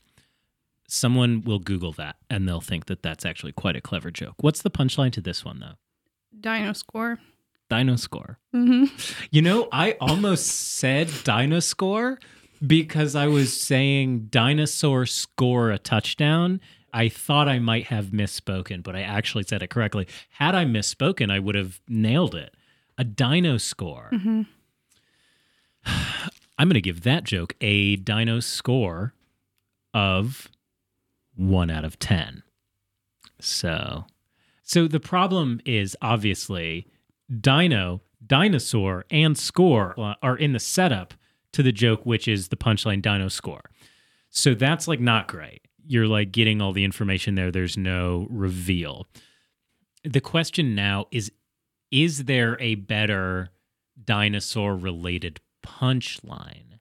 Someone 0.93 1.41
will 1.45 1.59
Google 1.59 1.93
that 1.93 2.17
and 2.29 2.45
they'll 2.45 2.59
think 2.59 2.87
that 2.87 3.01
that's 3.01 3.25
actually 3.25 3.53
quite 3.53 3.77
a 3.77 3.81
clever 3.81 4.11
joke. 4.11 4.35
What's 4.41 4.61
the 4.61 4.69
punchline 4.69 5.13
to 5.13 5.21
this 5.21 5.45
one, 5.45 5.61
though? 5.61 5.75
Dino 6.37 6.73
score. 6.73 7.17
Dino 7.69 7.95
score. 7.95 8.39
hmm 8.51 8.85
You 9.31 9.41
know, 9.41 9.69
I 9.71 9.93
almost 10.01 10.47
said 10.47 11.09
dinosaur 11.23 12.19
because 12.67 13.15
I 13.15 13.27
was 13.27 13.57
saying 13.59 14.27
dinosaur 14.31 15.05
score 15.05 15.71
a 15.71 15.77
touchdown. 15.79 16.59
I 16.93 17.07
thought 17.07 17.47
I 17.47 17.59
might 17.59 17.85
have 17.85 18.07
misspoken, 18.07 18.83
but 18.83 18.93
I 18.93 19.01
actually 19.01 19.45
said 19.47 19.63
it 19.63 19.69
correctly. 19.69 20.09
Had 20.31 20.55
I 20.55 20.65
misspoken, 20.65 21.31
I 21.31 21.39
would 21.39 21.55
have 21.55 21.79
nailed 21.87 22.35
it. 22.35 22.53
A 22.97 23.05
dino 23.05 23.57
score. 23.57 24.09
hmm 24.11 24.41
I'm 26.57 26.67
going 26.67 26.73
to 26.73 26.81
give 26.81 27.03
that 27.03 27.23
joke 27.23 27.55
a 27.61 27.95
dino 27.95 28.41
score 28.41 29.13
of 29.93 30.49
1 31.41 31.69
out 31.69 31.85
of 31.85 31.99
10. 31.99 32.43
So, 33.39 34.05
so 34.63 34.87
the 34.87 34.99
problem 34.99 35.59
is 35.65 35.97
obviously 36.01 36.87
dino, 37.39 38.01
dinosaur 38.25 39.05
and 39.09 39.37
score 39.37 39.99
uh, 39.99 40.15
are 40.21 40.37
in 40.37 40.53
the 40.53 40.59
setup 40.59 41.13
to 41.53 41.63
the 41.63 41.71
joke 41.71 42.05
which 42.05 42.27
is 42.27 42.47
the 42.49 42.55
punchline 42.55 43.01
dino 43.01 43.27
score. 43.27 43.71
So 44.29 44.53
that's 44.53 44.87
like 44.87 44.99
not 44.99 45.27
great. 45.27 45.61
You're 45.85 46.07
like 46.07 46.31
getting 46.31 46.61
all 46.61 46.71
the 46.71 46.85
information 46.85 47.35
there 47.35 47.51
there's 47.51 47.77
no 47.77 48.27
reveal. 48.29 49.07
The 50.03 50.21
question 50.21 50.75
now 50.75 51.07
is 51.11 51.31
is 51.91 52.25
there 52.25 52.57
a 52.61 52.75
better 52.75 53.49
dinosaur 54.03 54.75
related 54.75 55.41
punchline? 55.65 56.79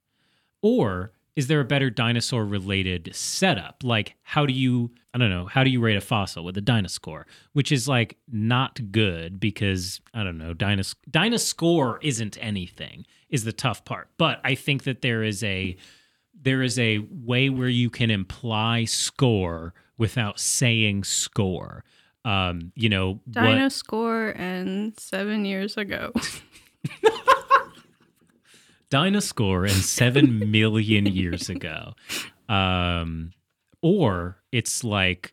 Or 0.63 1.13
is 1.37 1.47
there 1.47 1.61
a 1.61 1.65
better 1.65 1.91
dinosaur 1.91 2.45
related 2.45 3.11
setup? 3.15 3.83
Like, 3.85 4.17
how 4.23 4.47
do 4.47 4.53
you, 4.53 4.91
I 5.15 5.19
don't 5.19 5.31
know, 5.31 5.47
how 5.47 5.63
do 5.65 5.71
you 5.71 5.81
rate 5.81 5.97
a 5.97 6.01
fossil 6.01 6.45
with 6.45 6.57
a 6.59 6.61
dinosaur? 6.61 7.27
Which 7.53 7.71
is 7.73 7.87
like 7.89 8.19
not 8.31 8.93
good 8.93 9.39
because, 9.41 10.01
I 10.13 10.23
don't 10.25 10.39
know, 10.39 10.55
dinos- 10.55 10.97
dinosaur 11.11 11.99
isn't 12.03 12.37
anything, 12.41 13.07
is 13.29 13.45
the 13.45 13.53
tough 13.53 13.85
part. 13.85 14.09
But 14.19 14.41
I 14.45 14.55
think 14.55 14.85
that 14.85 15.03
there 15.03 15.23
is 15.23 15.43
a, 15.45 15.77
there 16.43 16.63
is 16.63 16.79
a 16.79 16.99
way 17.11 17.49
where 17.49 17.69
you 17.69 17.91
can 17.91 18.11
imply 18.11 18.85
score 18.85 19.73
without 19.99 20.41
saying 20.41 21.05
score. 21.05 21.85
Um, 22.25 22.73
you 22.75 22.89
know, 22.89 23.21
what- 23.33 23.73
score 23.73 24.31
and 24.31 24.99
seven 24.99 25.45
years 25.45 25.77
ago. 25.77 26.13
Dinosaur 28.91 29.65
and 29.65 29.73
seven 29.73 30.51
million 30.51 31.07
years 31.07 31.49
ago. 31.49 31.95
Um, 32.49 33.33
or 33.83 34.37
it's 34.53 34.85
like, 34.85 35.33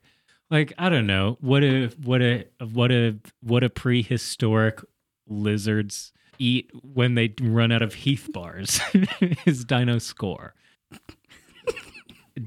like 0.49 0.73
I 0.77 0.89
don't 0.89 1.07
know, 1.07 1.37
what 1.41 1.63
a 1.63 1.87
what 2.03 2.21
a 2.21 2.45
what 2.71 2.91
a 2.91 3.17
what 3.41 3.63
a 3.63 3.69
prehistoric 3.69 4.81
lizards 5.27 6.13
eat 6.39 6.71
when 6.93 7.15
they 7.15 7.33
run 7.41 7.71
out 7.71 7.81
of 7.81 7.93
Heath 7.93 8.29
bars 8.31 8.79
is 9.45 9.65
Dino 9.65 9.97
Score. 9.97 10.53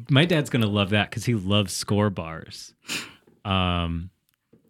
My 0.08 0.24
dad's 0.24 0.50
gonna 0.50 0.66
love 0.66 0.90
that 0.90 1.10
because 1.10 1.24
he 1.24 1.34
loves 1.34 1.72
score 1.72 2.10
bars. 2.10 2.72
Um, 3.44 4.10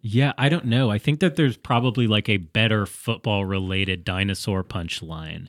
yeah, 0.01 0.33
I 0.37 0.49
don't 0.49 0.65
know. 0.65 0.89
I 0.89 0.97
think 0.97 1.19
that 1.19 1.35
there's 1.35 1.57
probably 1.57 2.07
like 2.07 2.27
a 2.27 2.37
better 2.37 2.87
football 2.87 3.45
related 3.45 4.03
dinosaur 4.03 4.63
punchline 4.63 5.47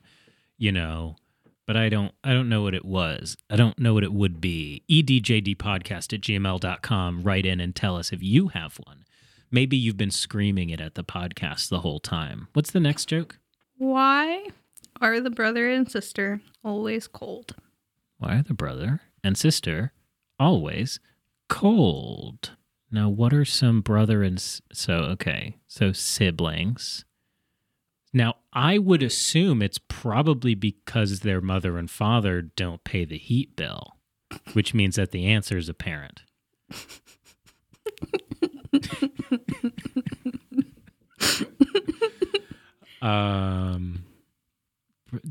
you 0.63 0.71
know 0.71 1.17
but 1.67 1.77
i 1.77 1.89
don't 1.89 2.13
i 2.25 2.33
don't 2.33 2.49
know 2.49 2.63
what 2.63 2.75
it 2.81 2.85
was. 2.85 3.37
I 3.51 3.57
don't 3.57 3.79
know 3.79 3.95
what 3.95 4.05
it 4.05 4.13
would 4.13 4.41
be. 4.41 4.83
Edjdpodcast 4.91 6.13
at 6.13 6.21
gmail.com 6.27 7.23
write 7.23 7.47
in 7.47 7.59
and 7.61 7.75
tell 7.75 7.97
us 7.97 8.13
if 8.13 8.23
you 8.23 8.49
have 8.49 8.79
one. 8.87 9.05
Maybe 9.51 9.77
you've 9.77 9.97
been 9.97 10.11
screaming 10.25 10.71
it 10.71 10.81
at 10.81 10.95
the 10.95 11.05
podcast 11.05 11.69
the 11.69 11.81
whole 11.81 12.01
time. 12.01 12.49
What's 12.55 12.71
the 12.71 12.81
next 12.81 13.07
joke? 13.07 13.39
Why 13.77 14.47
are 15.01 15.21
the 15.21 15.31
brother 15.31 15.69
and 15.71 15.91
sister 15.91 16.41
always 16.65 17.07
cold? 17.09 17.55
why 18.19 18.37
are 18.39 18.43
the 18.43 18.55
brother 18.55 19.01
and 19.25 19.37
sister 19.37 19.93
always 20.39 21.01
cold? 21.49 22.53
Now 22.91 23.09
what 23.09 23.33
are 23.33 23.45
some 23.45 23.81
brother 23.81 24.23
and 24.23 24.39
s- 24.39 24.63
so 24.73 24.95
okay 25.15 25.57
so 25.67 25.93
siblings 25.93 27.05
now 28.13 28.35
i 28.53 28.79
would 28.79 29.03
assume 29.03 29.63
it's 29.63 29.79
probably 29.89 30.55
because 30.55 31.21
their 31.21 31.41
mother 31.41 31.79
and 31.79 31.91
father 31.91 32.43
don't 32.43 32.85
pay 32.85 33.05
the 33.05 33.19
heat 33.19 33.55
bill 33.57 33.97
which 34.53 34.73
means 34.75 34.97
that 34.97 35.11
the 35.11 35.27
answer 35.27 35.57
is 35.59 35.69
apparent. 35.69 36.23
Um 43.01 44.05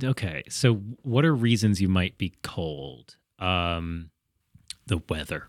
okay 0.04 0.44
so 0.50 0.76
what 1.04 1.24
are 1.26 1.34
reasons 1.34 1.82
you 1.82 1.88
might 1.88 2.18
be 2.18 2.34
cold? 2.44 3.16
Um 3.40 4.10
the 4.88 5.02
weather 5.10 5.48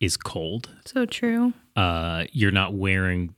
is 0.00 0.16
cold. 0.16 0.70
So 0.84 1.06
true. 1.06 1.52
uh 1.76 2.24
you're 2.32 2.52
not 2.52 2.74
wearing 2.74 3.34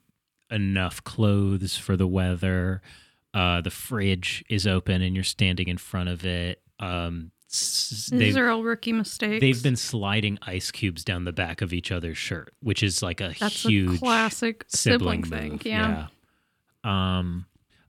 enough 0.50 1.02
clothes 1.04 1.76
for 1.76 1.96
the 1.96 2.06
weather 2.06 2.80
uh 3.34 3.60
the 3.60 3.70
fridge 3.70 4.44
is 4.48 4.66
open 4.66 5.02
and 5.02 5.14
you're 5.14 5.24
standing 5.24 5.68
in 5.68 5.76
front 5.76 6.08
of 6.08 6.24
it 6.24 6.62
um 6.80 7.30
These 7.48 8.08
they've, 8.12 8.36
are 8.36 8.48
all 8.50 8.62
rookie 8.62 8.92
mistakes. 8.92 9.40
they've 9.40 9.62
been 9.62 9.76
sliding 9.76 10.38
ice 10.42 10.70
cubes 10.70 11.04
down 11.04 11.24
the 11.24 11.32
back 11.32 11.62
of 11.62 11.72
each 11.72 11.90
other's 11.90 12.18
shirt 12.18 12.54
which 12.60 12.82
is 12.82 13.02
like 13.02 13.20
a 13.20 13.34
That's 13.38 13.62
huge 13.64 13.96
a 13.96 13.98
classic 13.98 14.64
sibling, 14.68 15.24
sibling, 15.24 15.58
thing. 15.58 15.70
Yeah. 15.72 16.06
yeah. 16.84 17.18
Um 17.18 17.46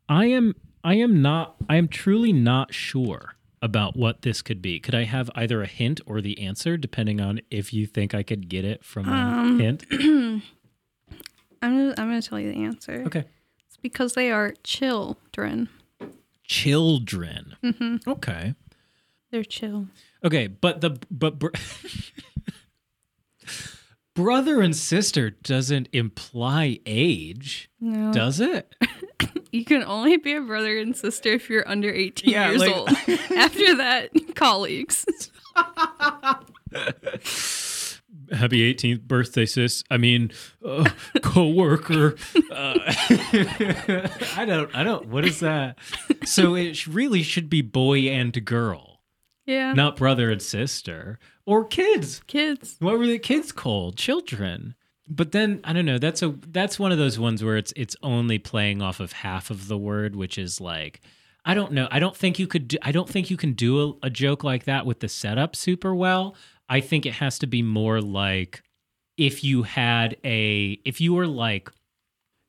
I 0.10 0.26
am 0.28 0.56
I 0.84 0.96
am 0.96 1.22
not 1.22 1.56
I 1.70 1.76
am 1.76 1.88
truly 1.88 2.34
not 2.34 2.74
sure 2.74 3.34
about 3.62 3.98
what 3.98 4.22
this 4.22 4.42
could 4.44 4.62
be. 4.62 4.80
Could 4.80 4.94
I 4.96 5.04
have 5.06 5.32
either 5.36 5.62
a 5.64 5.68
hint 5.68 6.00
or 6.06 6.22
the 6.22 6.40
answer 6.40 6.78
depending 6.78 7.20
on 7.20 7.42
if 7.50 7.74
you 7.74 7.88
think 7.88 8.14
I 8.14 8.22
could 8.24 8.48
get 8.50 8.64
it 8.66 8.86
from 8.86 9.10
a 9.10 9.12
Um, 9.12 9.60
hint? 9.60 9.84
I'm 11.68 11.78
gonna, 11.78 11.90
I'm 11.98 12.08
gonna 12.10 12.22
tell 12.22 12.40
you 12.40 12.52
the 12.52 12.64
answer. 12.64 13.04
Okay. 13.08 13.26
It's 13.68 13.78
because 13.78 14.14
they 14.14 14.32
are 14.32 14.54
children. 14.64 15.70
Children. 16.44 17.56
hmm 17.62 17.98
Okay. 18.08 18.56
They're 19.32 19.44
chill. 19.44 19.88
Okay, 20.24 20.48
but 20.48 20.80
the 20.82 20.98
but 21.12 21.38
br- 21.38 21.50
brother 24.16 24.62
and 24.62 24.76
sister 24.76 25.32
doesn't 25.32 25.90
imply 25.92 26.80
age, 26.86 27.70
No, 27.82 28.14
does 28.14 28.40
it? 28.40 28.74
you 29.52 29.66
can 29.66 29.84
only 29.84 30.16
be 30.18 30.34
a 30.36 30.42
brother 30.42 30.78
and 30.78 30.96
sister 30.96 31.30
if 31.34 31.50
you're 31.50 31.68
under 31.68 31.92
18 31.92 32.30
Yeah, 32.32 32.50
years 32.50 32.62
like- 32.62 32.76
old. 32.76 32.90
After 33.36 33.76
that, 33.76 34.10
colleagues. 34.36 35.06
Happy 38.32 38.74
18th 38.74 39.02
birthday, 39.04 39.46
sis. 39.46 39.84
I 39.90 39.98
mean, 39.98 40.32
uh, 40.66 40.90
co-worker. 41.22 42.16
Uh, 42.52 42.74
I 44.36 44.44
don't. 44.46 44.76
I 44.76 44.84
don't. 44.84 45.08
What 45.08 45.26
is 45.26 45.40
that? 45.40 45.78
So 46.26 46.56
it 46.56 46.88
really 46.88 47.24
should 47.24 47.50
be 47.50 47.62
boy 47.62 48.00
and 48.10 48.44
girl, 48.46 49.02
Yeah, 49.46 49.74
not 49.74 49.96
brother 49.96 50.30
and 50.30 50.42
sister 50.42 51.20
or 51.46 51.64
kids. 51.66 52.22
kids. 52.28 52.76
What 52.80 52.98
were 53.00 53.08
the 53.08 53.20
kids 53.20 53.52
called? 53.52 53.96
Children. 53.98 54.76
But 55.10 55.32
then 55.32 55.62
I 55.64 55.72
don't 55.74 55.86
know. 55.86 55.98
That's 55.98 56.22
a 56.22 56.36
that's 56.48 56.78
one 56.78 56.92
of 56.92 56.98
those 56.98 57.18
ones 57.18 57.44
where 57.44 57.56
it's 57.58 57.72
it's 57.76 57.96
only 58.04 58.40
playing 58.40 58.82
off 58.82 59.00
of 59.00 59.14
half 59.14 59.50
of 59.50 59.68
the 59.70 59.78
word, 59.78 60.16
which 60.16 60.38
is 60.38 60.60
like 60.60 61.00
I 61.46 61.54
don't 61.54 61.72
know. 61.72 61.88
I 61.92 62.00
don't 62.00 62.16
think 62.16 62.40
you 62.40 62.48
could. 62.48 62.68
Do, 62.68 62.78
I 62.82 62.92
don't 62.92 63.08
think 63.08 63.30
you 63.32 63.38
can 63.38 63.54
do 63.54 63.98
a, 64.04 64.08
a 64.08 64.10
joke 64.10 64.44
like 64.44 64.66
that 64.66 64.86
with 64.86 65.00
the 65.00 65.08
setup 65.08 65.56
super 65.56 65.96
well. 65.96 66.36
I 66.70 66.82
think 66.82 67.06
it 67.06 67.14
has 67.14 67.40
to 67.40 67.48
be 67.48 67.62
more 67.62 68.02
like 68.02 68.62
if 69.18 69.44
you 69.44 69.64
had 69.64 70.18
a 70.24 70.80
if 70.86 71.00
you 71.02 71.14
were 71.14 71.28
like 71.28 71.72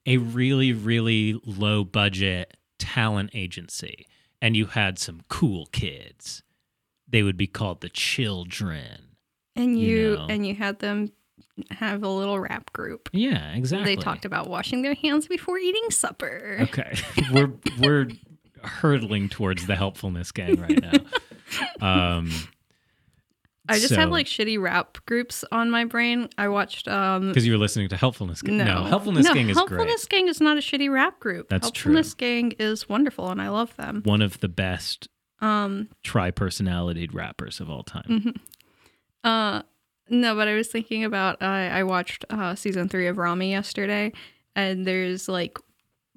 a 0.07 0.17
really 0.19 0.73
really 0.73 1.41
low 1.45 1.85
budget 1.85 2.57
talent 2.79 3.31
agency 3.35 4.07
and 4.41 4.57
you 4.57 4.67
had 4.67 4.99
some 4.99 5.21
cool 5.29 5.67
kids, 5.67 6.43
they 7.09 7.23
would 7.23 7.37
be 7.37 7.47
called 7.47 7.81
the 7.81 7.89
children. 7.89 9.03
And 9.57 9.79
You 9.79 9.89
you, 9.97 10.15
know. 10.17 10.27
and 10.29 10.47
you 10.47 10.55
had 10.55 10.79
them 10.79 11.13
have 11.71 12.03
a 12.05 12.09
little 12.09 12.39
rap 12.39 12.73
group. 12.73 13.09
Yeah, 13.13 13.53
exactly. 13.55 13.97
They 13.97 14.01
talked 14.01 14.25
about 14.25 14.49
washing 14.49 14.83
their 14.83 14.95
hands 14.95 15.27
before 15.27 15.59
eating 15.59 15.91
supper. 15.91 16.59
Okay, 16.63 16.95
we're 17.33 17.53
we're 17.81 18.09
hurtling 18.63 19.29
towards 19.29 19.67
the 19.67 19.75
helpfulness 19.77 20.33
gang 20.33 20.61
right 20.61 20.81
now. 20.83 20.93
Um, 21.81 22.31
I 23.69 23.79
just 23.79 23.95
have 23.95 24.11
like 24.11 24.27
shitty 24.27 24.61
rap 24.61 24.99
groups 25.07 25.45
on 25.53 25.71
my 25.71 25.85
brain. 25.85 26.29
I 26.39 26.49
watched 26.49 26.89
um 26.89 27.29
Because 27.29 27.47
you 27.47 27.53
were 27.53 27.59
listening 27.59 27.89
to 27.91 27.97
Helpfulness 27.97 28.43
Gang. 28.43 28.57
no, 28.59 28.65
No, 28.65 28.85
Helpfulness 28.85 29.27
no, 29.27 29.35
Gang 29.35 29.49
is 29.51 29.57
Helpfulness 29.57 30.07
Gang 30.07 30.29
is 30.29 30.41
not 30.41 30.57
a 30.57 30.61
shitty 30.61 30.91
rap 30.93 31.21
group. 31.21 31.49
That's 31.49 31.71
true. 31.71 31.93
Helpfulness 31.93 32.15
Gang 32.15 32.53
is 32.59 32.89
wonderful 32.89 33.29
and 33.31 33.41
I 33.43 33.49
love 33.49 33.77
them. 33.77 34.03
One 34.05 34.23
of 34.23 34.41
the 34.41 34.49
best 34.49 35.09
Um 35.41 35.89
tri 36.03 36.31
personality 36.31 37.09
rappers 37.13 37.61
of 37.61 37.69
all 37.71 37.83
time. 37.83 38.05
mhm. 38.09 38.37
uh 39.25 39.63
no, 40.11 40.35
but 40.35 40.49
I 40.49 40.55
was 40.55 40.69
thinking 40.69 41.05
about 41.05 41.43
I 41.43 41.69
I 41.69 41.83
watched 41.85 42.25
uh 42.31 42.55
season 42.55 42.89
3 42.89 43.09
of 43.09 43.19
Ramy 43.19 43.51
yesterday 43.51 44.13
and 44.57 44.87
there's 44.87 45.29
like 45.29 45.59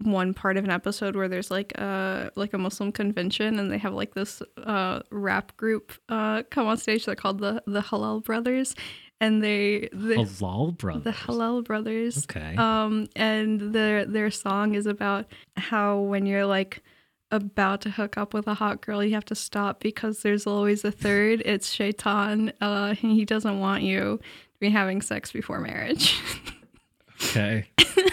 one 0.03 0.34
part 0.34 0.58
of 0.58 0.63
an 0.63 0.70
episode 0.72 1.15
where 1.15 1.27
there's 1.27 1.51
like 1.51 1.72
a 1.77 2.31
like 2.36 2.53
a 2.53 2.58
Muslim 2.58 2.91
convention 2.91 3.60
and 3.60 3.72
they 3.72 3.77
have 3.77 3.93
like 3.93 4.13
this 4.13 4.41
uh 4.63 5.01
rap 5.12 5.55
group 5.58 5.91
uh 6.10 6.43
come 6.50 6.67
on 6.67 6.77
stage 6.77 7.05
they're 7.05 7.15
called 7.15 7.39
the 7.39 7.62
the 7.67 7.81
Halal 7.81 8.24
Brothers 8.24 8.75
and 9.20 9.43
they, 9.43 9.88
they 9.93 10.15
Halal 10.15 10.75
Brothers. 10.77 11.03
the 11.03 11.12
Halal 11.12 11.63
Brothers 11.63 12.25
Okay. 12.25 12.55
um 12.58 13.08
and 13.15 13.74
their 13.74 14.05
their 14.05 14.31
song 14.31 14.74
is 14.75 14.86
about 14.86 15.25
how 15.58 16.00
when 16.00 16.25
you're 16.25 16.46
like 16.46 16.81
about 17.29 17.81
to 17.81 17.89
hook 17.91 18.17
up 18.17 18.34
with 18.34 18.48
a 18.48 18.55
hot 18.55 18.81
girl 18.81 19.03
you 19.03 19.13
have 19.13 19.24
to 19.25 19.36
stop 19.36 19.79
because 19.79 20.22
there's 20.22 20.46
always 20.48 20.84
a 20.84 20.91
third 20.91 21.41
it's 21.46 21.72
shaitan 21.72 22.51
uh 22.62 22.96
and 23.01 23.12
he 23.12 23.24
doesn't 23.25 23.60
want 23.60 23.84
you 23.84 24.00
to 24.00 24.20
be 24.60 24.70
having 24.70 25.01
sex 25.01 25.31
before 25.31 25.60
marriage 25.60 26.20
Okay. 27.24 27.67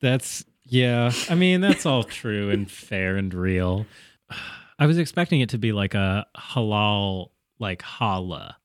that's 0.00 0.44
yeah. 0.64 1.12
I 1.28 1.34
mean, 1.34 1.60
that's 1.60 1.84
all 1.86 2.04
true 2.04 2.50
and 2.50 2.70
fair 2.70 3.16
and 3.16 3.32
real. 3.34 3.86
I 4.78 4.86
was 4.86 4.96
expecting 4.98 5.40
it 5.40 5.50
to 5.50 5.58
be 5.58 5.72
like 5.72 5.94
a 5.94 6.26
halal, 6.36 7.30
like 7.58 7.82
holla, 7.82 8.56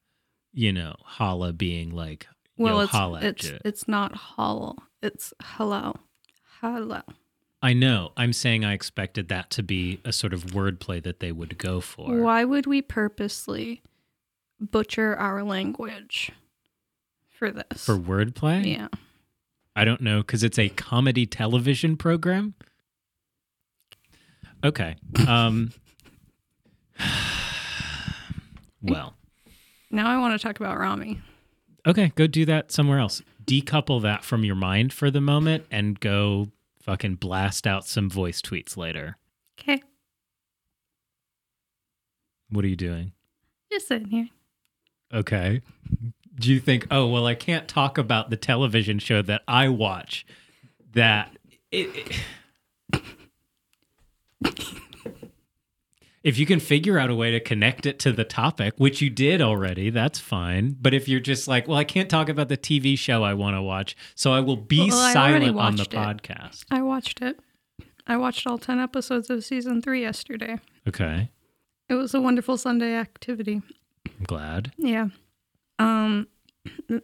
you 0.54 0.72
know, 0.72 0.96
holla 1.04 1.52
being 1.52 1.92
like, 1.92 2.28
well 2.58 2.80
it's 2.80 2.92
holla 2.92 3.20
it's 3.22 3.50
ya. 3.52 3.58
it's 3.66 3.86
not 3.86 4.14
halal 4.14 4.78
it's 5.02 5.34
halal 5.42 5.98
halal 6.62 7.04
I 7.62 7.74
know. 7.74 8.12
I'm 8.16 8.32
saying 8.32 8.64
I 8.64 8.74
expected 8.74 9.28
that 9.30 9.50
to 9.52 9.64
be 9.64 10.00
a 10.06 10.14
sort 10.14 10.34
of 10.34 10.46
wordplay 10.48 11.02
that 11.04 11.20
they 11.20 11.32
would 11.32 11.58
go 11.58 11.82
for. 11.82 12.16
why 12.22 12.44
would 12.46 12.66
we 12.68 12.82
purposely 12.82 13.82
butcher 14.60 15.16
our 15.16 15.44
language 15.44 16.32
for 17.28 17.52
this 17.52 17.84
For 17.86 17.98
wordplay? 17.98 18.78
yeah 18.78 18.88
I 19.76 19.84
don't 19.86 20.02
know 20.02 20.20
because 20.22 20.44
it's 20.44 20.58
a 20.60 20.70
comedy 20.70 21.26
television 21.26 21.98
program. 21.98 22.54
Okay. 24.64 24.96
Um. 25.28 25.72
well, 28.82 29.14
now 29.92 30.08
i 30.10 30.18
want 30.18 30.40
to 30.40 30.48
talk 30.48 30.58
about 30.60 30.78
Ramy 30.78 31.20
okay. 31.86 32.12
Go 32.16 32.26
do 32.28 32.46
that 32.46 32.72
somewhere 32.72 33.00
else. 33.00 33.22
Decouple 33.46 34.02
that 34.04 34.24
from 34.24 34.44
your 34.46 34.56
mind 34.56 34.94
for 34.94 35.12
the 35.12 35.20
moment 35.22 35.66
and 35.70 36.00
go 36.00 36.50
fucking 36.82 37.16
blast 37.16 37.68
out 37.68 37.86
some 37.86 38.10
voice 38.10 38.42
tweets 38.42 38.78
later. 38.78 39.18
okay 39.60 39.82
What 42.50 42.64
are 42.64 42.70
you 42.70 42.76
doing? 42.78 43.12
just 43.72 43.88
sitting 43.90 44.08
here 44.08 44.30
Okay. 45.14 45.62
Do 46.38 46.52
you 46.54 46.60
think, 46.60 46.88
oh, 46.92 47.08
well, 47.08 47.26
I 47.26 47.36
can't 47.36 47.68
talk 47.68 47.98
about 47.98 48.30
the 48.30 48.38
television 48.38 49.00
show 49.00 49.22
that 49.22 49.42
I 49.48 49.70
watch 49.70 50.26
that 50.94 51.32
it, 51.72 51.90
it- 52.94 53.02
if 56.24 56.38
you 56.40 56.46
can 56.46 56.60
figure 56.60 56.98
out 56.98 57.10
a 57.10 57.16
way 57.16 57.32
to 57.32 57.40
connect 57.40 57.86
it 57.86 58.00
to 58.00 58.12
the 58.12 58.24
topic, 58.24 58.74
which 58.78 59.02
you 59.02 59.10
did 59.10 59.42
already, 59.42 59.90
that's 59.92 60.20
fine. 60.20 60.76
But 60.82 60.94
if 60.94 61.08
you're 61.08 61.20
just 61.20 61.48
like, 61.48 61.68
well, 61.68 61.78
I 61.78 61.84
can't 61.84 62.10
talk 62.10 62.30
about 62.30 62.50
the 62.50 62.58
TV 62.58 62.98
show 62.98 63.24
I 63.24 63.34
want 63.34 63.56
to 63.56 63.62
watch, 63.62 63.96
so 64.16 64.34
I 64.34 64.40
will 64.40 64.58
be 64.58 64.90
Well, 64.90 65.14
silent 65.14 65.58
on 65.58 65.76
the 65.76 65.84
it. 65.84 65.90
podcast. 65.92 66.66
I 66.72 66.82
watched 66.82 67.22
it. 67.22 67.40
I 68.08 68.18
watched 68.18 68.46
all 68.46 68.58
10 68.58 68.80
episodes 68.80 69.30
of 69.30 69.44
season 69.44 69.82
three 69.82 70.02
yesterday. 70.02 70.60
Okay. 70.88 71.30
It 71.90 71.94
was 71.96 72.14
a 72.14 72.22
wonderful 72.22 72.58
Sunday 72.58 72.94
activity. 72.96 73.62
I'm 74.08 74.26
glad. 74.26 74.72
Yeah. 74.78 75.10
Um, 75.80 76.28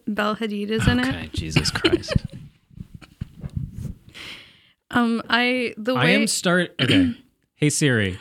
Bella 0.06 0.36
Hadid 0.36 0.70
is 0.70 0.86
in 0.88 1.00
okay. 1.00 1.24
it. 1.24 1.32
Jesus 1.32 1.70
Christ. 1.70 2.14
Um, 4.90 5.22
I, 5.30 5.74
the 5.78 5.94
way 5.94 6.00
I 6.02 6.10
am 6.10 6.26
start. 6.26 6.74
Okay. 6.80 7.14
hey 7.54 7.70
Siri, 7.70 8.18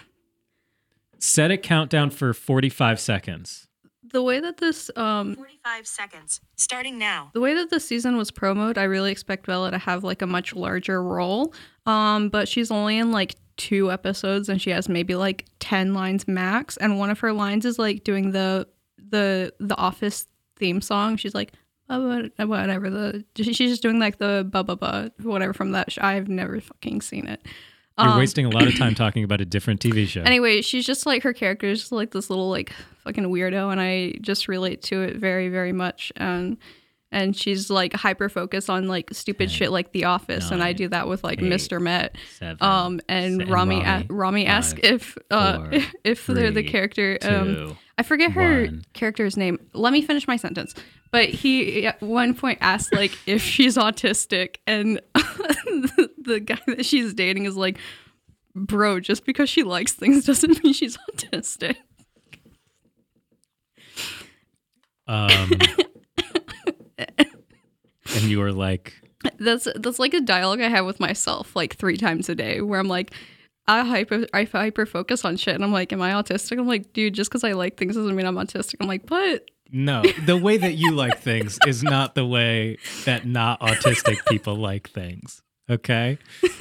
set 1.19 1.51
a 1.51 1.57
countdown 1.57 2.09
for 2.11 2.33
45 2.33 2.97
seconds. 2.99 3.67
the 4.13 4.23
way 4.23 4.39
that 4.39 4.55
this, 4.57 4.89
um, 4.95 5.35
45 5.35 5.85
seconds. 5.87 6.39
Starting 6.55 6.97
now. 6.97 7.29
the 7.33 7.41
way 7.41 7.53
that 7.55 7.69
this 7.71 7.85
season 7.85 8.15
was 8.15 8.31
promoted, 8.31 8.77
I 8.77 8.83
really 8.83 9.11
expect 9.11 9.47
Bella 9.47 9.71
to 9.71 9.77
have 9.79 10.03
like 10.05 10.21
a 10.21 10.27
much 10.27 10.53
larger 10.55 11.03
role. 11.03 11.53
Um, 11.85 12.29
but 12.29 12.47
she's 12.47 12.71
only 12.71 12.97
in 12.97 13.11
like 13.11 13.35
two 13.57 13.91
episodes 13.91 14.47
and 14.47 14.61
she 14.61 14.69
has 14.69 14.87
maybe 14.87 15.15
like 15.15 15.47
10 15.59 15.93
lines 15.93 16.25
max. 16.27 16.77
And 16.77 16.97
one 16.97 17.09
of 17.09 17.19
her 17.19 17.33
lines 17.33 17.65
is 17.65 17.77
like 17.79 18.05
doing 18.05 18.31
the, 18.31 18.65
the, 18.97 19.53
the 19.59 19.75
office 19.75 20.25
theme 20.61 20.79
song. 20.81 21.17
She's 21.17 21.35
like, 21.35 21.51
"Uh, 21.89 21.99
what- 22.37 22.47
whatever 22.47 22.89
the, 22.89 23.25
she's 23.35 23.57
just 23.57 23.81
doing 23.81 23.99
like 23.99 24.17
the 24.19 24.47
ba 24.49 24.63
ba 24.63 24.75
ba, 24.77 25.11
whatever 25.23 25.53
from 25.53 25.71
that. 25.73 25.91
sh- 25.91 25.97
I've 25.99 26.29
never 26.29 26.61
fucking 26.61 27.01
seen 27.01 27.27
it. 27.27 27.41
You're 27.99 28.07
Um, 28.07 28.17
wasting 28.17 28.45
a 28.45 28.49
lot 28.49 28.65
of 28.67 28.77
time 28.77 28.95
talking 29.03 29.23
about 29.25 29.41
a 29.41 29.45
different 29.45 29.81
TV 29.81 30.07
show. 30.07 30.21
Anyway, 30.21 30.61
she's 30.61 30.85
just 30.85 31.05
like 31.05 31.23
her 31.23 31.33
character 31.33 31.67
is 31.67 31.79
just 31.81 31.91
like 31.91 32.11
this 32.11 32.29
little 32.29 32.49
like 32.49 32.71
fucking 33.03 33.25
weirdo, 33.25 33.71
and 33.71 33.81
I 33.81 34.13
just 34.21 34.47
relate 34.47 34.81
to 34.83 35.01
it 35.01 35.17
very 35.17 35.49
very 35.49 35.73
much. 35.73 36.11
And 36.15 36.57
and 37.13 37.35
she's 37.35 37.69
like 37.69 37.91
hyper 37.93 38.29
focused 38.29 38.69
on 38.69 38.87
like 38.87 39.09
stupid 39.11 39.49
Ten, 39.49 39.55
shit 39.57 39.71
like 39.71 39.91
The 39.91 40.05
Office, 40.05 40.49
and 40.51 40.63
I 40.63 40.71
do 40.71 40.87
that 40.87 41.09
with 41.09 41.25
like 41.25 41.41
eight, 41.41 41.51
Mr. 41.51 41.81
Met. 41.81 42.15
Seven, 42.39 42.57
Um, 42.61 43.01
and 43.09 43.41
and 43.41 43.51
Ramy 43.51 43.81
Ramy, 43.81 44.05
Ramy, 44.09 44.45
Ramy 44.45 44.45
five, 44.45 44.79
if 44.81 45.17
uh 45.29 45.57
four, 45.57 45.71
if 46.05 46.25
they're 46.27 46.51
the 46.51 46.61
three, 46.61 46.69
character 46.71 47.17
um 47.23 47.55
two, 47.55 47.77
I 48.01 48.03
forget 48.03 48.31
her 48.31 48.65
one. 48.65 48.83
character's 48.93 49.37
name. 49.37 49.59
Let 49.73 49.93
me 49.93 50.01
finish 50.01 50.27
my 50.27 50.35
sentence. 50.35 50.73
But 51.11 51.29
he 51.29 51.85
at 51.85 52.01
one 52.01 52.33
point 52.33 52.57
asked 52.59 52.95
like 52.95 53.15
if 53.27 53.43
she's 53.43 53.77
autistic, 53.77 54.55
and 54.65 54.99
the, 55.13 56.41
guy 56.43 56.57
that 56.65 56.83
she's 56.83 57.13
dating 57.13 57.45
is 57.45 57.55
like, 57.55 57.77
"Bro, 58.55 59.01
just 59.01 59.23
because 59.23 59.51
she 59.51 59.61
likes 59.61 59.93
things 59.93 60.25
doesn't 60.25 60.63
mean 60.63 60.73
she's 60.73 60.97
autistic." 60.97 61.75
Um, 65.07 65.51
and 66.97 68.23
you 68.23 68.39
were 68.39 68.51
like, 68.51 68.95
That's 69.37 69.67
that's 69.75 69.99
like 69.99 70.15
a 70.15 70.21
dialogue 70.21 70.59
I 70.59 70.69
have 70.69 70.87
with 70.87 70.99
myself 70.99 71.55
like 71.55 71.75
three 71.75 71.97
times 71.97 72.29
a 72.29 72.35
day, 72.35 72.61
where 72.61 72.79
I'm 72.79 72.87
like. 72.87 73.13
I 73.67 73.85
hyper 73.85 74.25
I 74.33 74.43
hyper 74.43 74.85
focus 74.85 75.23
on 75.23 75.37
shit 75.37 75.55
and 75.55 75.63
I'm 75.63 75.71
like, 75.71 75.93
am 75.93 76.01
I 76.01 76.11
autistic? 76.11 76.59
I'm 76.59 76.67
like, 76.67 76.93
dude, 76.93 77.13
just 77.13 77.29
because 77.29 77.43
I 77.43 77.53
like 77.53 77.77
things 77.77 77.95
doesn't 77.95 78.15
mean 78.15 78.25
I'm 78.25 78.35
autistic. 78.35 78.75
I'm 78.79 78.87
like, 78.87 79.05
but 79.05 79.49
no, 79.71 80.03
the 80.25 80.35
way 80.35 80.57
that 80.57 80.73
you 80.73 80.91
like 80.91 81.19
things 81.19 81.57
is 81.65 81.81
not 81.81 82.15
the 82.15 82.25
way 82.25 82.77
that 83.05 83.25
not 83.25 83.61
autistic 83.61 84.17
people 84.27 84.55
like 84.55 84.89
things. 84.89 85.41
Okay. 85.69 86.17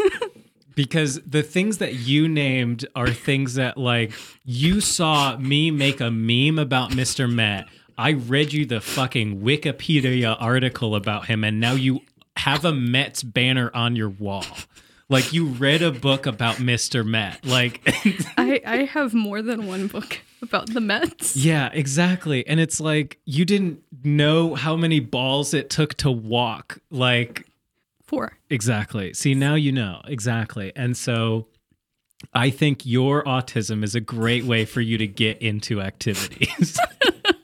Because 0.76 1.20
the 1.26 1.42
things 1.42 1.78
that 1.78 1.94
you 1.94 2.26
named 2.28 2.86
are 2.94 3.10
things 3.10 3.54
that, 3.54 3.76
like, 3.76 4.12
you 4.44 4.80
saw 4.80 5.36
me 5.36 5.70
make 5.70 6.00
a 6.00 6.10
meme 6.10 6.58
about 6.58 6.92
Mr. 6.92 7.30
Met. 7.30 7.68
I 7.98 8.12
read 8.12 8.54
you 8.54 8.64
the 8.64 8.80
fucking 8.80 9.42
Wikipedia 9.42 10.36
article 10.40 10.94
about 10.94 11.26
him, 11.26 11.44
and 11.44 11.60
now 11.60 11.72
you 11.72 12.00
have 12.36 12.64
a 12.64 12.72
Mets 12.72 13.22
banner 13.22 13.70
on 13.74 13.94
your 13.94 14.08
wall. 14.08 14.46
Like, 15.10 15.32
you 15.32 15.46
read 15.46 15.82
a 15.82 15.90
book 15.90 16.24
about 16.24 16.56
Mr. 16.56 17.04
Met. 17.04 17.44
Like, 17.44 17.82
I, 18.38 18.62
I 18.64 18.76
have 18.84 19.12
more 19.12 19.42
than 19.42 19.66
one 19.66 19.88
book 19.88 20.18
about 20.40 20.72
the 20.72 20.80
Mets. 20.80 21.36
Yeah, 21.36 21.68
exactly. 21.72 22.46
And 22.46 22.58
it's 22.60 22.80
like 22.80 23.18
you 23.26 23.44
didn't 23.44 23.80
know 24.02 24.54
how 24.54 24.76
many 24.76 25.00
balls 25.00 25.52
it 25.52 25.68
took 25.68 25.94
to 25.98 26.10
walk. 26.10 26.78
Like, 26.90 27.46
Four. 28.04 28.38
exactly. 28.48 29.12
See, 29.12 29.34
now 29.34 29.56
you 29.56 29.72
know. 29.72 30.00
Exactly. 30.06 30.72
And 30.74 30.96
so 30.96 31.48
I 32.32 32.50
think 32.50 32.86
your 32.86 33.24
autism 33.24 33.82
is 33.82 33.94
a 33.94 34.00
great 34.00 34.44
way 34.44 34.64
for 34.64 34.80
you 34.80 34.96
to 34.98 35.06
get 35.06 35.42
into 35.42 35.80
activities. 35.80 36.78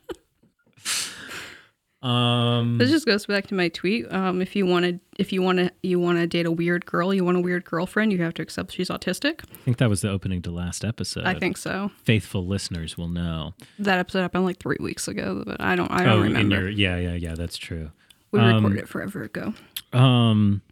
um 2.06 2.78
This 2.78 2.90
just 2.90 3.04
goes 3.04 3.26
back 3.26 3.48
to 3.48 3.54
my 3.54 3.68
tweet. 3.68 4.10
Um, 4.12 4.40
if 4.40 4.54
you 4.54 4.64
want 4.64 4.84
to, 4.84 5.00
if 5.18 5.32
you 5.32 5.42
want 5.42 5.58
to, 5.58 5.72
you 5.82 5.98
want 5.98 6.18
to 6.18 6.26
date 6.28 6.46
a 6.46 6.52
weird 6.52 6.86
girl, 6.86 7.12
you 7.12 7.24
want 7.24 7.36
a 7.36 7.40
weird 7.40 7.64
girlfriend, 7.64 8.12
you 8.12 8.22
have 8.22 8.32
to 8.34 8.42
accept 8.42 8.72
she's 8.72 8.90
autistic. 8.90 9.40
I 9.52 9.56
think 9.64 9.78
that 9.78 9.88
was 9.88 10.02
the 10.02 10.10
opening 10.10 10.40
to 10.42 10.52
last 10.52 10.84
episode. 10.84 11.24
I 11.24 11.34
think 11.34 11.56
so. 11.56 11.90
faithful 12.04 12.46
listeners 12.46 12.96
will 12.96 13.08
know. 13.08 13.54
That 13.80 13.98
episode 13.98 14.20
happened 14.20 14.44
like 14.44 14.58
three 14.58 14.76
weeks 14.78 15.08
ago, 15.08 15.42
but 15.44 15.60
I 15.60 15.74
don't, 15.74 15.90
I 15.90 16.04
don't 16.04 16.18
oh, 16.20 16.22
remember. 16.22 16.60
your 16.60 16.68
yeah, 16.68 16.96
yeah, 16.96 17.14
yeah, 17.14 17.34
that's 17.34 17.56
true. 17.56 17.90
we 18.30 18.38
um, 18.38 18.54
recorded 18.54 18.78
it 18.84 18.88
forever 18.88 19.22
ago. 19.22 19.54
Um 19.92 20.62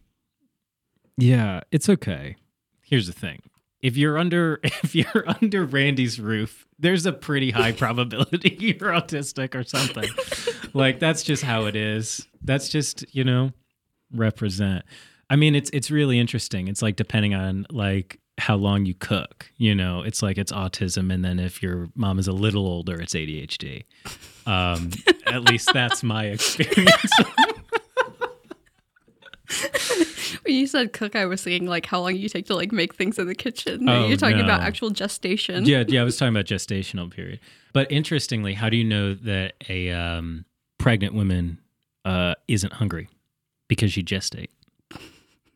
yeah, 1.16 1.60
it's 1.72 1.88
okay. 1.88 2.36
Here's 2.82 3.08
the 3.08 3.12
thing. 3.12 3.42
If 3.84 3.98
you're 3.98 4.16
under 4.16 4.60
if 4.64 4.94
you're 4.94 5.24
under 5.26 5.64
Randy's 5.64 6.18
roof, 6.18 6.66
there's 6.78 7.06
a 7.06 7.12
pretty 7.12 7.52
high 7.52 7.72
probability 7.84 8.56
you're 8.58 8.90
autistic 8.90 9.54
or 9.54 9.62
something. 9.62 10.08
like 10.72 10.98
that's 10.98 11.22
just 11.22 11.44
how 11.44 11.66
it 11.66 11.76
is. 11.76 12.26
That's 12.42 12.68
just, 12.68 13.04
you 13.14 13.22
know, 13.22 13.52
represent. 14.12 14.84
I 15.30 15.36
mean, 15.36 15.54
it's 15.54 15.70
it's 15.72 15.90
really 15.90 16.18
interesting. 16.18 16.66
It's 16.66 16.82
like 16.82 16.96
depending 16.96 17.34
on 17.34 17.66
like 17.70 18.20
how 18.38 18.56
long 18.56 18.84
you 18.84 18.94
cook, 18.94 19.50
you 19.58 19.74
know, 19.74 20.02
it's 20.02 20.22
like 20.22 20.38
it's 20.38 20.50
autism 20.50 21.12
and 21.12 21.24
then 21.24 21.38
if 21.38 21.62
your 21.62 21.88
mom 21.94 22.18
is 22.18 22.26
a 22.26 22.32
little 22.32 22.66
older, 22.66 23.00
it's 23.00 23.14
ADHD. 23.14 23.84
Um 24.46 24.90
at 25.26 25.44
least 25.44 25.70
that's 25.72 26.02
my 26.02 26.24
experience. 26.26 27.12
When 30.42 30.54
you 30.54 30.66
said 30.66 30.92
cook, 30.92 31.16
I 31.16 31.26
was 31.26 31.42
thinking 31.42 31.68
like 31.68 31.86
how 31.86 32.00
long 32.00 32.16
you 32.16 32.28
take 32.28 32.46
to 32.46 32.54
like 32.54 32.72
make 32.72 32.94
things 32.94 33.18
in 33.18 33.26
the 33.26 33.34
kitchen. 33.34 33.88
Oh, 33.88 34.06
You're 34.06 34.16
talking 34.16 34.40
about 34.40 34.60
actual 34.60 34.90
gestation. 34.90 35.64
yeah, 35.64 35.84
yeah, 35.86 36.00
I 36.00 36.04
was 36.04 36.16
talking 36.16 36.34
about 36.34 36.46
gestational 36.46 37.10
period. 37.10 37.40
But 37.72 37.90
interestingly, 37.90 38.54
how 38.54 38.68
do 38.68 38.76
you 38.76 38.84
know 38.84 39.14
that 39.14 39.54
a 39.68 39.90
um, 39.90 40.44
pregnant 40.78 41.14
woman 41.14 41.60
uh, 42.04 42.34
isn't 42.48 42.74
hungry 42.74 43.08
because 43.68 43.92
she 43.92 44.02
gestate? 44.02 44.48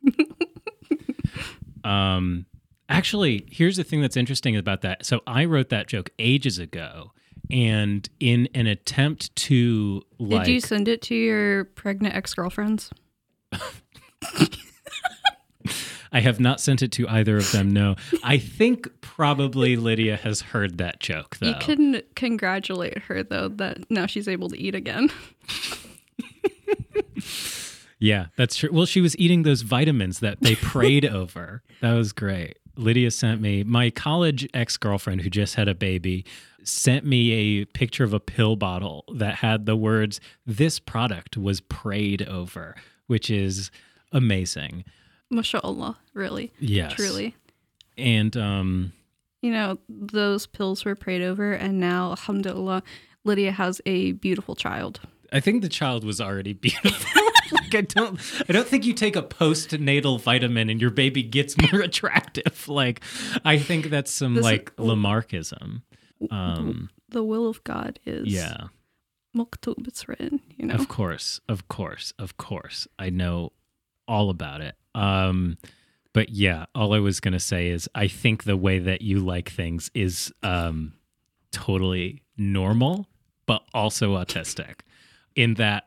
um, 1.85 2.47
actually, 2.89 3.47
here's 3.51 3.77
the 3.77 3.85
thing 3.85 4.01
that's 4.01 4.17
interesting 4.17 4.57
about 4.57 4.83
that. 4.83 5.07
So 5.07 5.21
I 5.27 5.45
wrote 5.45 5.69
that 5.69 5.87
joke 5.87 6.11
ages 6.19 6.59
ago, 6.59 7.13
and 7.51 8.09
in 8.21 8.49
an 8.55 8.67
attempt 8.67 9.35
to 9.37 10.03
like, 10.19 10.47
Did 10.47 10.53
you 10.55 10.61
send 10.61 10.89
it 10.89 11.03
to 11.03 11.15
your 11.15 11.65
pregnant 11.65 12.15
ex 12.15 12.35
girlfriends? 12.35 12.91
I 16.13 16.21
have 16.21 16.41
not 16.41 16.61
sent 16.61 16.83
it 16.83 16.93
to 16.93 17.09
either 17.09 17.37
of 17.37 17.51
them. 17.53 17.71
No, 17.73 17.97
I 18.23 18.39
think 18.39 18.89
probably 19.01 19.77
Lydia 19.77 20.17
has 20.17 20.41
heard 20.41 20.79
that 20.79 21.01
joke 21.01 21.37
though. 21.39 21.49
You 21.49 21.55
can 21.61 22.03
congratulate 22.17 22.99
her 23.05 23.23
though 23.23 23.49
that 23.49 23.91
now 23.91 24.07
she's 24.07 24.29
able 24.29 24.49
to 24.51 24.59
eat 24.59 24.75
again. 24.75 25.11
Yeah, 28.01 28.27
that's 28.37 28.57
true. 28.57 28.71
Well, 28.73 28.87
she 28.87 29.01
was 29.01 29.19
eating 29.19 29.43
those 29.43 29.63
vitamins 29.63 30.21
that 30.21 30.41
they 30.41 30.55
prayed 30.55 31.05
over. 31.05 31.63
That 31.81 31.95
was 31.95 32.13
great. 32.13 32.59
Lydia 32.77 33.11
sent 33.11 33.41
me 33.41 33.65
my 33.65 33.91
college 33.91 34.49
ex 34.55 34.77
girlfriend 34.77 35.23
who 35.23 35.31
just 35.31 35.57
had 35.57 35.67
a 35.67 35.75
baby 35.75 36.25
sent 36.63 37.05
me 37.05 37.33
a 37.33 37.65
picture 37.65 38.05
of 38.05 38.13
a 38.15 38.21
pill 38.21 38.55
bottle 38.55 39.05
that 39.15 39.37
had 39.37 39.67
the 39.67 39.75
words 39.75 40.21
"This 40.47 40.79
product 40.79 41.37
was 41.37 41.61
prayed 41.61 42.23
over," 42.23 42.77
which 43.09 43.31
is 43.31 43.73
amazing. 44.13 44.85
Mashallah, 45.31 45.97
really. 46.15 46.53
Yes, 46.59 46.93
Truly. 46.95 47.35
And 47.97 48.37
um, 48.37 48.93
You 49.43 49.51
know, 49.53 49.79
those 49.89 50.47
pills 50.47 50.85
were 50.85 50.95
prayed 50.95 51.23
over 51.23 51.53
and 51.53 51.79
now, 51.81 52.11
alhamdulillah, 52.11 52.83
Lydia 53.25 53.53
has 53.53 53.81
a 53.87 54.13
beautiful 54.13 54.55
child. 54.55 55.01
I 55.33 55.41
think 55.41 55.63
the 55.63 55.69
child 55.69 56.05
was 56.05 56.21
already 56.21 56.53
beautiful. 56.67 57.23
like 57.53 57.75
I 57.75 57.81
don't 57.83 58.19
I 58.49 58.53
don't 58.53 58.67
think 58.67 58.85
you 58.87 58.95
take 58.95 59.17
a 59.17 59.23
postnatal 59.23 60.21
vitamin 60.21 60.71
and 60.71 60.81
your 60.81 60.91
baby 60.91 61.23
gets 61.23 61.57
more 61.59 61.81
attractive. 61.89 62.67
Like 62.69 63.01
I 63.45 63.59
think 63.59 63.91
that's 63.91 64.11
some 64.11 64.35
This 64.35 64.41
is- 64.41 64.51
like 64.51 64.75
Lamarckism. 64.77 65.83
Um 66.31 66.89
The 67.11 67.23
will 67.25 67.47
of 67.49 67.63
God 67.65 67.99
is 68.07 68.27
yeah. 68.29 68.69
maktub, 69.37 69.87
it's 69.87 70.09
written, 70.09 70.41
you 70.57 70.67
know. 70.67 70.75
Of 70.75 70.89
course. 70.89 71.41
Of 71.49 71.69
course. 71.69 72.13
Of 72.19 72.37
course. 72.39 72.87
I 72.99 73.11
know 73.11 73.53
all 74.07 74.31
about 74.31 74.61
it. 74.63 74.75
Um 74.99 75.59
but 76.13 76.31
yeah, 76.31 76.67
all 76.75 76.95
I 76.95 76.99
was 76.99 77.21
to 77.21 77.39
say 77.39 77.69
is 77.69 77.89
I 77.95 78.09
think 78.09 78.45
the 78.45 78.57
way 78.57 78.81
that 78.81 79.03
you 79.03 79.21
like 79.21 79.51
things 79.51 79.91
is 79.95 80.33
um 80.43 80.95
totally 81.53 82.23
normal 82.37 83.07
but 83.47 83.63
also 83.73 84.17
autistic 84.17 84.81
in 85.35 85.55
that 85.55 85.85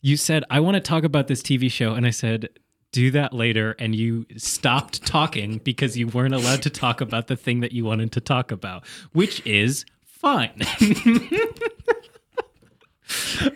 you 0.00 0.16
said 0.16 0.44
I 0.50 0.60
want 0.60 0.76
to 0.76 0.80
talk 0.80 1.04
about 1.04 1.26
this 1.26 1.42
TV 1.42 1.70
show 1.70 1.94
and 1.94 2.06
I 2.06 2.10
said 2.10 2.48
do 2.92 3.10
that 3.10 3.32
later 3.32 3.74
and 3.78 3.94
you 3.94 4.26
stopped 4.36 5.04
talking 5.04 5.58
because 5.58 5.98
you 5.98 6.08
weren't 6.08 6.34
allowed 6.34 6.62
to 6.62 6.70
talk 6.70 7.00
about 7.00 7.26
the 7.26 7.36
thing 7.36 7.60
that 7.60 7.72
you 7.72 7.84
wanted 7.84 8.12
to 8.12 8.20
talk 8.20 8.50
about, 8.50 8.86
which 9.12 9.44
is 9.46 9.84
fine. 10.04 10.62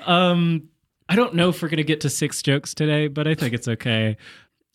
um 0.04 0.68
I 1.08 1.16
don't 1.16 1.34
know 1.34 1.50
if 1.50 1.60
we're 1.60 1.68
going 1.68 1.76
to 1.76 1.84
get 1.84 2.00
to 2.02 2.10
six 2.10 2.40
jokes 2.40 2.72
today, 2.72 3.06
but 3.06 3.28
I 3.28 3.34
think 3.34 3.52
it's 3.52 3.68
okay. 3.68 4.16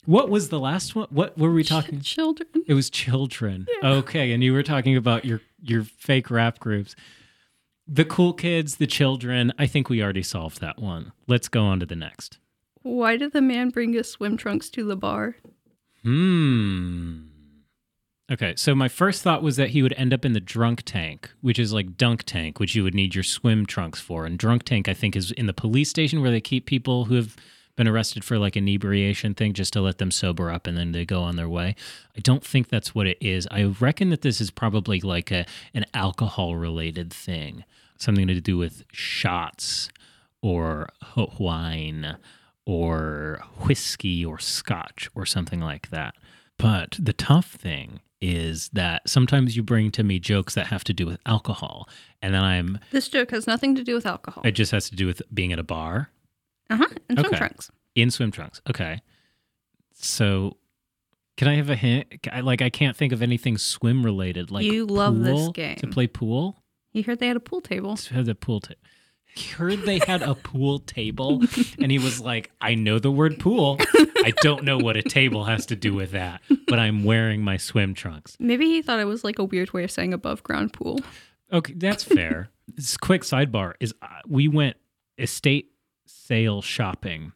What 0.07 0.29
was 0.29 0.47
the 0.47 0.59
last 0.59 0.95
one? 0.95 1.09
What 1.09 1.37
were 1.37 1.51
we 1.51 1.65
talking? 1.65 1.99
Children. 1.99 2.47
It 2.65 2.73
was 2.73 2.89
children. 2.89 3.67
Okay, 3.83 4.31
and 4.31 4.41
you 4.41 4.53
were 4.53 4.63
talking 4.63 4.95
about 4.95 5.25
your 5.25 5.41
your 5.61 5.83
fake 5.83 6.31
rap 6.31 6.59
groups. 6.59 6.95
The 7.85 8.05
cool 8.05 8.31
kids, 8.31 8.77
the 8.77 8.87
children. 8.87 9.51
I 9.59 9.67
think 9.67 9.89
we 9.89 10.01
already 10.01 10.23
solved 10.23 10.61
that 10.61 10.79
one. 10.79 11.11
Let's 11.27 11.49
go 11.49 11.65
on 11.65 11.81
to 11.81 11.85
the 11.85 11.97
next. 11.97 12.37
Why 12.83 13.17
did 13.17 13.33
the 13.33 13.41
man 13.41 13.69
bring 13.69 13.91
his 13.91 14.09
swim 14.09 14.37
trunks 14.37 14.69
to 14.69 14.85
the 14.85 14.95
bar? 14.95 15.35
Hmm. 16.03 17.23
Okay, 18.31 18.53
so 18.55 18.73
my 18.73 18.87
first 18.87 19.23
thought 19.23 19.43
was 19.43 19.57
that 19.57 19.71
he 19.71 19.83
would 19.83 19.93
end 19.97 20.13
up 20.13 20.23
in 20.23 20.31
the 20.31 20.39
drunk 20.39 20.83
tank, 20.85 21.31
which 21.41 21.59
is 21.59 21.73
like 21.73 21.97
dunk 21.97 22.23
tank, 22.23 22.61
which 22.61 22.75
you 22.75 22.83
would 22.83 22.95
need 22.95 23.13
your 23.13 23.25
swim 23.25 23.65
trunks 23.65 23.99
for. 23.99 24.25
And 24.25 24.39
drunk 24.39 24.63
tank, 24.63 24.87
I 24.87 24.93
think, 24.93 25.17
is 25.17 25.31
in 25.31 25.47
the 25.47 25.53
police 25.53 25.89
station 25.89 26.21
where 26.21 26.31
they 26.31 26.39
keep 26.39 26.65
people 26.65 27.05
who 27.05 27.15
have 27.15 27.35
been 27.77 27.87
arrested 27.87 28.25
for 28.25 28.37
like 28.37 28.57
inebriation 28.57 29.33
thing 29.33 29.53
just 29.53 29.71
to 29.73 29.81
let 29.81 29.99
them 29.99 30.11
sober 30.11 30.51
up 30.51 30.67
and 30.67 30.77
then 30.77 30.91
they 30.91 31.05
go 31.05 31.21
on 31.21 31.37
their 31.37 31.47
way. 31.47 31.75
I 32.17 32.19
don't 32.19 32.43
think 32.43 32.67
that's 32.67 32.93
what 32.93 33.07
it 33.07 33.17
is. 33.21 33.47
I 33.49 33.63
reckon 33.79 34.09
that 34.09 34.23
this 34.23 34.41
is 34.41 34.51
probably 34.51 34.99
like 34.99 35.31
a 35.31 35.45
an 35.73 35.85
alcohol 35.93 36.57
related 36.57 37.13
thing, 37.13 37.63
something 37.97 38.27
to 38.27 38.41
do 38.41 38.57
with 38.57 38.83
shots 38.91 39.89
or 40.41 40.89
wine 41.39 42.17
or 42.65 43.39
whiskey 43.65 44.25
or 44.25 44.39
scotch 44.39 45.09
or 45.15 45.25
something 45.25 45.61
like 45.61 45.89
that. 45.89 46.15
But 46.57 46.97
the 46.99 47.13
tough 47.13 47.51
thing 47.51 48.01
is 48.19 48.69
that 48.73 49.07
sometimes 49.07 49.55
you 49.55 49.61
bring 49.61 49.91
to 49.91 50.03
me 50.03 50.17
jokes 50.19 50.55
that 50.55 50.67
have 50.67 50.83
to 50.85 50.93
do 50.93 51.05
with 51.05 51.19
alcohol, 51.27 51.87
and 52.21 52.33
then 52.33 52.43
I'm 52.43 52.79
This 52.91 53.07
joke 53.09 53.29
has 53.29 53.45
nothing 53.45 53.75
to 53.75 53.83
do 53.83 53.93
with 53.93 54.07
alcohol. 54.07 54.41
it 54.43 54.53
just 54.53 54.71
has 54.71 54.89
to 54.89 54.95
do 54.95 55.05
with 55.05 55.21
being 55.31 55.53
at 55.53 55.59
a 55.59 55.63
bar 55.63 56.09
Uh 56.69 56.77
huh. 56.77 56.85
And 57.09 57.17
swim 57.19 57.29
Okay. 57.29 57.37
trunks. 57.37 57.71
in 57.95 58.11
swim 58.11 58.31
trunks. 58.31 58.61
Okay, 58.69 58.99
so 59.93 60.57
can 61.37 61.47
I 61.47 61.55
have 61.55 61.69
a 61.69 61.75
hint? 61.75 62.07
I, 62.31 62.41
like 62.41 62.61
I 62.61 62.69
can't 62.69 62.95
think 62.95 63.13
of 63.13 63.21
anything 63.21 63.57
swim 63.57 64.03
related. 64.03 64.51
Like 64.51 64.65
You 64.65 64.85
love 64.85 65.19
this 65.19 65.49
game. 65.49 65.75
to 65.77 65.87
play 65.87 66.07
pool. 66.07 66.63
You 66.93 67.03
heard 67.03 67.19
they 67.19 67.27
had 67.27 67.37
a 67.37 67.41
pool 67.41 67.61
table. 67.61 67.95
Had 68.11 68.25
the 68.25 68.35
pool 68.35 68.59
table. 68.59 68.79
He 69.35 69.49
heard 69.51 69.83
they 69.83 69.99
had 69.99 70.23
a 70.23 70.33
pool 70.33 70.79
table, 70.79 71.43
and 71.79 71.91
he 71.91 71.99
was 71.99 72.19
like, 72.19 72.49
"I 72.59 72.73
know 72.73 72.97
the 72.97 73.11
word 73.11 73.39
pool. 73.39 73.77
I 74.23 74.33
don't 74.41 74.63
know 74.63 74.79
what 74.79 74.97
a 74.97 75.03
table 75.03 75.43
has 75.45 75.67
to 75.67 75.75
do 75.75 75.93
with 75.93 76.11
that, 76.11 76.41
but 76.67 76.79
I'm 76.79 77.03
wearing 77.03 77.43
my 77.43 77.57
swim 77.57 77.93
trunks." 77.93 78.35
Maybe 78.39 78.65
he 78.65 78.81
thought 78.81 78.99
it 78.99 79.05
was 79.05 79.23
like 79.23 79.37
a 79.37 79.43
weird 79.43 79.73
way 79.73 79.83
of 79.83 79.91
saying 79.91 80.11
above 80.13 80.41
ground 80.41 80.73
pool. 80.73 80.99
Okay, 81.53 81.73
that's 81.77 82.03
fair. 82.03 82.49
this 82.67 82.97
quick 82.97 83.21
sidebar 83.21 83.73
is 83.79 83.93
uh, 84.01 84.07
we 84.27 84.47
went 84.47 84.75
estate 85.19 85.69
sale 86.27 86.61
shopping, 86.61 87.31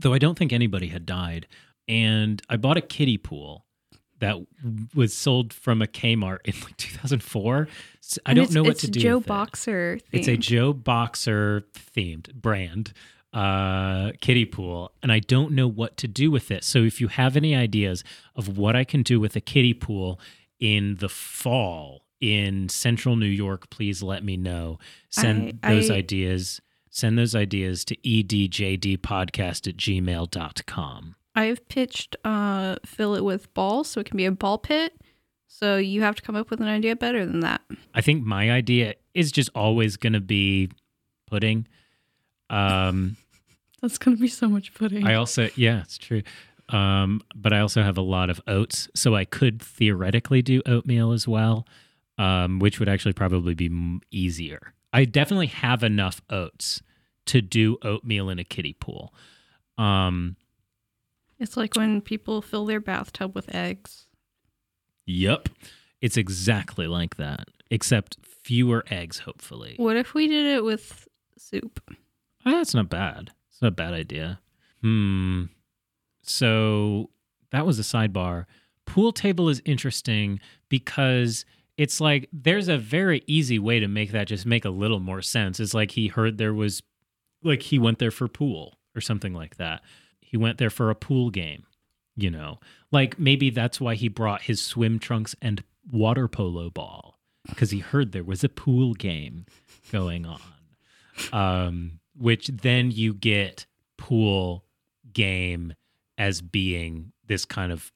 though 0.00 0.12
I 0.14 0.18
don't 0.18 0.38
think 0.38 0.52
anybody 0.52 0.88
had 0.88 1.06
died, 1.06 1.46
and 1.86 2.40
I 2.48 2.56
bought 2.56 2.76
a 2.76 2.80
kiddie 2.82 3.18
pool 3.18 3.64
that 4.20 4.36
was 4.94 5.14
sold 5.14 5.52
from 5.52 5.80
a 5.80 5.86
Kmart 5.86 6.38
in 6.44 6.54
like 6.62 6.76
2004. 6.76 7.68
S- 8.02 8.18
I 8.26 8.34
don't 8.34 8.50
know 8.52 8.62
what 8.64 8.78
to 8.80 8.90
do. 8.90 8.98
Joe 9.00 9.18
with 9.18 9.26
it. 9.26 9.28
Boxer. 9.28 9.98
It's 10.10 10.26
a. 10.28 10.36
Joe 10.36 10.72
Boxer 10.72 11.64
themed 11.96 12.34
brand 12.34 12.92
uh 13.34 14.10
kiddie 14.22 14.46
pool 14.46 14.90
and 15.02 15.12
I 15.12 15.18
don't 15.18 15.52
know 15.52 15.68
what 15.68 15.98
to 15.98 16.08
do 16.08 16.30
with 16.30 16.50
it. 16.50 16.64
So 16.64 16.78
if 16.78 16.98
you 16.98 17.08
have 17.08 17.36
any 17.36 17.54
ideas 17.54 18.02
of 18.34 18.56
what 18.56 18.74
I 18.74 18.84
can 18.84 19.02
do 19.02 19.20
with 19.20 19.36
a 19.36 19.40
kiddie 19.42 19.74
pool 19.74 20.18
in 20.58 20.96
the 20.96 21.10
fall 21.10 22.06
in 22.22 22.70
central 22.70 23.16
New 23.16 23.26
York, 23.26 23.68
please 23.68 24.02
let 24.02 24.24
me 24.24 24.38
know. 24.38 24.78
Send 25.10 25.58
I- 25.62 25.74
those 25.74 25.90
I- 25.90 25.96
ideas 25.96 26.62
send 26.98 27.18
those 27.18 27.34
ideas 27.34 27.84
to 27.86 27.96
edjdpodcast 27.96 29.68
at 29.68 29.76
gmail.com. 29.76 31.14
I've 31.34 31.68
pitched 31.68 32.16
uh 32.24 32.76
fill 32.84 33.14
it 33.14 33.24
with 33.24 33.52
balls 33.54 33.88
so 33.88 34.00
it 34.00 34.06
can 34.06 34.16
be 34.16 34.26
a 34.26 34.32
ball 34.32 34.58
pit. 34.58 34.92
So 35.46 35.76
you 35.76 36.02
have 36.02 36.14
to 36.16 36.22
come 36.22 36.36
up 36.36 36.50
with 36.50 36.60
an 36.60 36.68
idea 36.68 36.96
better 36.96 37.24
than 37.24 37.40
that. 37.40 37.62
I 37.94 38.00
think 38.00 38.24
my 38.24 38.50
idea 38.50 38.94
is 39.14 39.32
just 39.32 39.50
always 39.54 39.96
gonna 39.96 40.20
be 40.20 40.70
pudding. 41.26 41.66
Um 42.50 43.16
That's 43.80 43.98
gonna 43.98 44.16
be 44.16 44.28
so 44.28 44.48
much 44.48 44.74
pudding. 44.74 45.06
I 45.06 45.14
also, 45.14 45.48
yeah, 45.54 45.82
it's 45.82 45.98
true. 45.98 46.22
Um, 46.68 47.22
but 47.34 47.52
I 47.52 47.60
also 47.60 47.82
have 47.82 47.96
a 47.96 48.02
lot 48.02 48.28
of 48.28 48.40
oats, 48.46 48.88
so 48.94 49.14
I 49.14 49.24
could 49.24 49.62
theoretically 49.62 50.42
do 50.42 50.60
oatmeal 50.66 51.12
as 51.12 51.26
well, 51.26 51.66
um, 52.18 52.58
which 52.58 52.78
would 52.78 52.88
actually 52.88 53.14
probably 53.14 53.54
be 53.54 54.00
easier. 54.10 54.74
I 54.92 55.04
definitely 55.04 55.46
have 55.46 55.82
enough 55.82 56.20
oats 56.28 56.82
to 57.28 57.40
do 57.40 57.78
oatmeal 57.82 58.28
in 58.30 58.38
a 58.38 58.44
kiddie 58.44 58.74
pool. 58.74 59.14
Um, 59.76 60.36
it's 61.38 61.56
like 61.56 61.76
when 61.76 62.00
people 62.00 62.42
fill 62.42 62.66
their 62.66 62.80
bathtub 62.80 63.34
with 63.34 63.54
eggs. 63.54 64.06
Yep. 65.06 65.48
It's 66.00 66.16
exactly 66.16 66.86
like 66.86 67.16
that, 67.16 67.48
except 67.70 68.18
fewer 68.24 68.84
eggs, 68.90 69.20
hopefully. 69.20 69.74
What 69.78 69.96
if 69.96 70.14
we 70.14 70.28
did 70.28 70.46
it 70.46 70.64
with 70.64 71.08
soup? 71.36 71.80
Oh, 72.44 72.52
that's 72.52 72.74
not 72.74 72.88
bad. 72.88 73.30
It's 73.50 73.62
not 73.62 73.68
a 73.68 73.72
bad 73.72 73.94
idea. 73.94 74.40
Hmm. 74.82 75.44
So 76.22 77.10
that 77.50 77.66
was 77.66 77.78
a 77.78 77.82
sidebar. 77.82 78.46
Pool 78.86 79.12
table 79.12 79.48
is 79.48 79.60
interesting 79.64 80.40
because 80.68 81.44
it's 81.76 82.00
like 82.00 82.28
there's 82.32 82.68
a 82.68 82.78
very 82.78 83.22
easy 83.26 83.58
way 83.58 83.80
to 83.80 83.88
make 83.88 84.12
that 84.12 84.28
just 84.28 84.46
make 84.46 84.64
a 84.64 84.70
little 84.70 85.00
more 85.00 85.22
sense. 85.22 85.60
It's 85.60 85.74
like 85.74 85.92
he 85.92 86.08
heard 86.08 86.38
there 86.38 86.54
was, 86.54 86.82
like, 87.42 87.62
he 87.62 87.78
went 87.78 87.98
there 87.98 88.10
for 88.10 88.28
pool 88.28 88.78
or 88.94 89.00
something 89.00 89.34
like 89.34 89.56
that. 89.56 89.82
He 90.20 90.36
went 90.36 90.58
there 90.58 90.70
for 90.70 90.90
a 90.90 90.94
pool 90.94 91.30
game, 91.30 91.64
you 92.16 92.30
know? 92.30 92.58
Like 92.90 93.18
maybe 93.18 93.50
that's 93.50 93.80
why 93.80 93.94
he 93.94 94.08
brought 94.08 94.42
his 94.42 94.60
swim 94.60 94.98
trunks 94.98 95.34
and 95.40 95.62
water 95.90 96.28
polo 96.28 96.70
ball 96.70 97.18
because 97.48 97.70
he 97.70 97.78
heard 97.78 98.12
there 98.12 98.24
was 98.24 98.44
a 98.44 98.48
pool 98.48 98.94
game 98.94 99.46
going 99.90 100.26
on. 100.26 100.40
Um, 101.32 102.00
which 102.16 102.48
then 102.48 102.90
you 102.90 103.14
get 103.14 103.66
pool 103.96 104.64
game 105.12 105.74
as 106.16 106.40
being 106.40 107.12
this 107.26 107.44
kind 107.44 107.72
of 107.72 107.92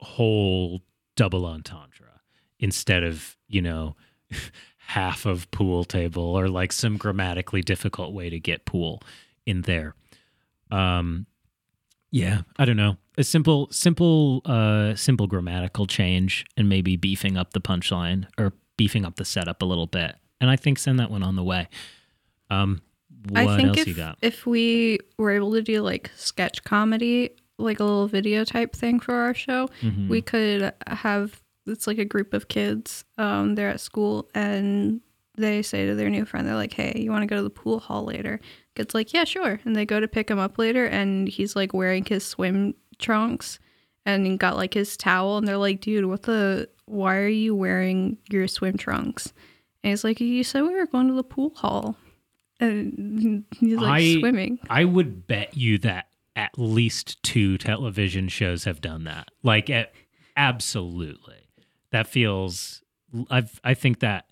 whole 0.00 0.82
double 1.16 1.44
entendre 1.46 2.20
instead 2.58 3.02
of, 3.02 3.36
you 3.48 3.62
know, 3.62 3.96
half 4.86 5.24
of 5.26 5.50
pool 5.50 5.84
table 5.84 6.22
or 6.22 6.48
like 6.48 6.72
some 6.72 6.96
grammatically 6.96 7.62
difficult 7.62 8.12
way 8.12 8.28
to 8.30 8.38
get 8.38 8.64
pool 8.66 9.02
in 9.46 9.62
there. 9.62 9.94
Um, 10.70 11.26
yeah, 12.10 12.42
I 12.58 12.64
don't 12.64 12.76
know. 12.76 12.96
A 13.16 13.24
simple, 13.24 13.68
simple, 13.70 14.42
uh, 14.44 14.94
simple 14.94 15.26
grammatical 15.26 15.86
change 15.86 16.44
and 16.56 16.68
maybe 16.68 16.96
beefing 16.96 17.36
up 17.36 17.52
the 17.52 17.60
punchline 17.60 18.26
or 18.38 18.52
beefing 18.76 19.04
up 19.04 19.16
the 19.16 19.24
setup 19.24 19.62
a 19.62 19.64
little 19.64 19.86
bit. 19.86 20.16
And 20.40 20.50
I 20.50 20.56
think 20.56 20.78
send 20.78 20.98
that 20.98 21.10
one 21.10 21.22
on 21.22 21.36
the 21.36 21.44
way. 21.44 21.68
Um, 22.50 22.82
what 23.28 23.46
I 23.46 23.56
think 23.56 23.68
else 23.68 23.78
if, 23.80 23.86
you 23.86 23.94
got? 23.94 24.18
if 24.20 24.46
we 24.46 24.98
were 25.16 25.30
able 25.30 25.52
to 25.52 25.62
do 25.62 25.80
like 25.80 26.10
sketch 26.16 26.64
comedy, 26.64 27.30
like 27.58 27.80
a 27.80 27.84
little 27.84 28.08
video 28.08 28.44
type 28.44 28.74
thing 28.74 28.98
for 28.98 29.14
our 29.14 29.32
show, 29.34 29.68
Mhm. 29.82 30.08
we 30.08 30.20
could 30.20 30.72
have 30.86 31.40
it's 31.66 31.86
like 31.86 31.98
a 31.98 32.04
group 32.04 32.34
of 32.34 32.48
kids. 32.48 33.04
Um, 33.18 33.54
they're 33.54 33.68
at 33.68 33.80
school 33.80 34.28
and 34.34 35.00
they 35.36 35.62
say 35.62 35.86
to 35.86 35.94
their 35.94 36.10
new 36.10 36.24
friend, 36.24 36.46
they're 36.46 36.54
like, 36.54 36.74
"Hey, 36.74 36.92
you 36.96 37.10
want 37.10 37.22
to 37.22 37.26
go 37.26 37.36
to 37.36 37.42
the 37.42 37.50
pool 37.50 37.80
hall 37.80 38.04
later?" 38.04 38.40
Kid's 38.74 38.94
like, 38.94 39.12
"Yeah, 39.12 39.24
sure." 39.24 39.60
And 39.64 39.74
they 39.74 39.86
go 39.86 40.00
to 40.00 40.08
pick 40.08 40.30
him 40.30 40.38
up 40.38 40.58
later, 40.58 40.86
and 40.86 41.28
he's 41.28 41.56
like 41.56 41.72
wearing 41.72 42.04
his 42.04 42.24
swim 42.24 42.74
trunks 42.98 43.58
and 44.04 44.38
got 44.38 44.56
like 44.56 44.74
his 44.74 44.96
towel, 44.96 45.38
and 45.38 45.48
they're 45.48 45.56
like, 45.56 45.80
"Dude, 45.80 46.06
what 46.06 46.22
the? 46.22 46.68
Why 46.86 47.16
are 47.16 47.28
you 47.28 47.54
wearing 47.54 48.18
your 48.30 48.46
swim 48.48 48.76
trunks?" 48.76 49.32
And 49.82 49.90
he's 49.90 50.04
like, 50.04 50.20
"You 50.20 50.44
said 50.44 50.62
we 50.62 50.74
were 50.74 50.86
going 50.86 51.08
to 51.08 51.14
the 51.14 51.24
pool 51.24 51.52
hall." 51.54 51.96
And 52.60 53.44
he's 53.58 53.76
like 53.78 54.02
I- 54.02 54.18
swimming. 54.20 54.58
I 54.68 54.84
would 54.84 55.26
bet 55.26 55.56
you 55.56 55.78
that 55.78 56.06
at 56.36 56.58
least 56.58 57.22
two 57.22 57.58
television 57.58 58.28
shows 58.28 58.64
have 58.64 58.80
done 58.80 59.04
that. 59.04 59.28
Like, 59.42 59.68
at, 59.68 59.92
absolutely. 60.36 61.41
That 61.92 62.06
feels. 62.06 62.82
I've. 63.30 63.60
I 63.62 63.74
think 63.74 64.00
that 64.00 64.26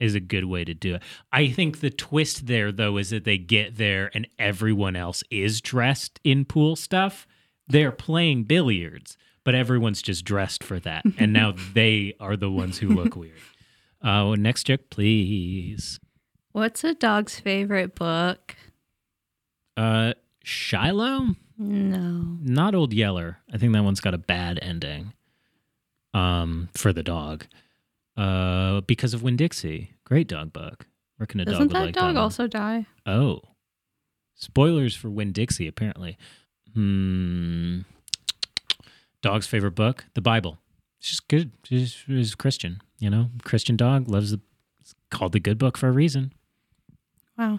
is 0.00 0.14
a 0.16 0.20
good 0.20 0.46
way 0.46 0.64
to 0.64 0.74
do 0.74 0.96
it. 0.96 1.02
I 1.32 1.48
think 1.48 1.78
the 1.80 1.90
twist 1.90 2.46
there, 2.48 2.72
though, 2.72 2.96
is 2.96 3.10
that 3.10 3.22
they 3.24 3.38
get 3.38 3.76
there 3.76 4.10
and 4.14 4.26
everyone 4.38 4.96
else 4.96 5.22
is 5.30 5.60
dressed 5.60 6.18
in 6.24 6.44
pool 6.44 6.74
stuff. 6.74 7.26
They're 7.68 7.92
playing 7.92 8.44
billiards, 8.44 9.16
but 9.44 9.54
everyone's 9.54 10.02
just 10.02 10.24
dressed 10.24 10.64
for 10.64 10.80
that, 10.80 11.04
and 11.18 11.32
now 11.32 11.54
they 11.74 12.14
are 12.18 12.36
the 12.36 12.50
ones 12.50 12.78
who 12.78 12.88
look 12.88 13.14
weird. 13.14 13.38
Uh, 14.02 14.34
next 14.36 14.64
joke, 14.64 14.90
please. 14.90 16.00
What's 16.50 16.82
a 16.82 16.94
dog's 16.94 17.38
favorite 17.38 17.94
book? 17.94 18.56
Uh, 19.76 20.14
Shiloh. 20.42 21.36
No. 21.58 22.38
not 22.42 22.74
old 22.74 22.92
yeller 22.92 23.38
i 23.52 23.56
think 23.56 23.72
that 23.72 23.84
one's 23.84 24.00
got 24.00 24.14
a 24.14 24.18
bad 24.18 24.58
ending 24.60 25.12
um 26.14 26.68
for 26.74 26.92
the 26.92 27.02
dog 27.02 27.46
uh 28.16 28.80
because 28.82 29.14
of 29.14 29.22
Winn-Dixie. 29.22 29.92
Great 30.04 30.28
dog 30.28 30.52
book. 30.52 30.86
Reckon 31.18 31.40
a 31.40 31.44
dog 31.44 31.52
Doesn't 31.52 31.68
would 31.68 31.76
that 31.76 31.84
like 31.86 31.94
dog 31.94 32.14
that 32.14 32.20
also 32.20 32.46
die? 32.46 32.86
oh. 33.06 33.40
Spoilers 34.34 34.96
for 34.96 35.08
Winn-Dixie 35.08 35.68
apparently. 35.68 36.18
Hmm. 36.74 37.80
Dog's 39.20 39.46
favorite 39.46 39.74
book? 39.76 40.06
The 40.14 40.20
bible. 40.20 40.58
It's 40.98 41.10
just 41.10 41.28
good. 41.28 41.52
She's, 41.64 41.92
she's 41.92 42.34
christian 42.34 42.80
you 42.98 43.10
know? 43.10 43.30
Christian 43.44 43.76
dog 43.76 44.08
loves 44.08 44.30
the 44.30 44.40
it's 44.80 44.94
called 45.10 45.32
the 45.32 45.40
good 45.40 45.58
book 45.58 45.76
for 45.78 45.88
a 45.88 45.92
reason. 45.92 46.32
Wow. 47.38 47.58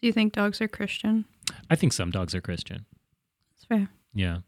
Do 0.00 0.06
you 0.06 0.12
think 0.12 0.32
dogs 0.32 0.60
are 0.60 0.68
Christian? 0.68 1.24
i 1.68 1.76
think 1.76 1.92
some 1.92 2.10
dogs 2.10 2.34
are 2.34 2.40
christian. 2.40 2.86
That's 3.54 3.64
fair. 3.66 3.88
yeah. 4.14 4.38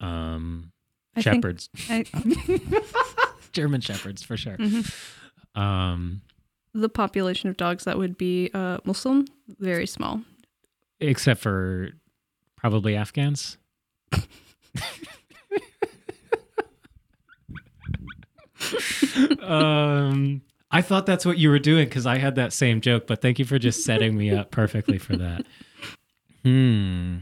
Um 0.00 0.72
I 1.16 1.20
shepherds 1.20 1.68
I, 1.88 2.04
German 3.52 3.80
shepherds 3.80 4.22
for 4.22 4.36
sure. 4.36 4.56
Mhm. 4.56 4.92
Um, 5.60 6.22
the 6.72 6.88
population 6.88 7.48
of 7.50 7.56
dogs 7.56 7.84
that 7.84 7.98
would 7.98 8.16
be 8.16 8.50
uh, 8.54 8.78
Muslim, 8.84 9.26
very 9.58 9.86
small. 9.86 10.22
except 11.00 11.40
for 11.40 11.90
probably 12.56 12.94
Afghans. 12.96 13.56
um, 19.42 20.42
I 20.70 20.82
thought 20.82 21.06
that's 21.06 21.26
what 21.26 21.38
you 21.38 21.50
were 21.50 21.58
doing 21.58 21.86
because 21.86 22.06
I 22.06 22.18
had 22.18 22.36
that 22.36 22.52
same 22.52 22.80
joke, 22.80 23.06
but 23.06 23.20
thank 23.22 23.38
you 23.38 23.44
for 23.44 23.58
just 23.58 23.84
setting 23.84 24.16
me 24.16 24.30
up 24.30 24.50
perfectly 24.50 24.98
for 24.98 25.16
that. 25.16 25.44
Hmm. 26.44 27.18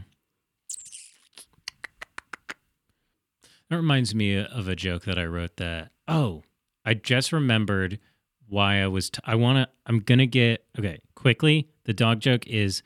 That 3.69 3.77
reminds 3.77 4.15
me 4.15 4.37
of 4.37 4.67
a 4.67 4.75
joke 4.75 5.03
that 5.03 5.19
I 5.19 5.25
wrote 5.25 5.57
that, 5.57 5.91
oh, 6.07 6.43
I 6.83 6.95
just 6.95 7.31
remembered 7.31 7.99
why 8.47 8.81
I 8.81 8.87
was, 8.87 9.11
t- 9.11 9.21
I 9.25 9.35
want 9.35 9.57
to, 9.57 9.67
I'm 9.85 9.99
going 9.99 10.19
to 10.19 10.27
get, 10.27 10.65
okay, 10.77 10.99
quickly. 11.13 11.69
The 11.83 11.93
dog 11.93 12.19
joke 12.19 12.47
is 12.47 12.81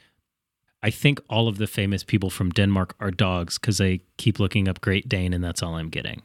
I 0.82 0.89
think 0.89 1.22
all 1.30 1.48
of 1.48 1.58
the 1.58 1.67
famous 1.67 2.04
people 2.04 2.30
from 2.30 2.50
Denmark 2.50 2.96
are 3.00 3.12
dogs 3.12 3.58
because 3.58 3.80
I 3.80 4.02
keep 4.17 4.39
looking 4.39 4.67
up 4.67 4.82
Great 4.82 5.08
Dane 5.08 5.32
and 5.34 5.41
that's 5.41 5.63
all 5.63 5.76
I'm 5.76 5.89
getting. 5.89 6.22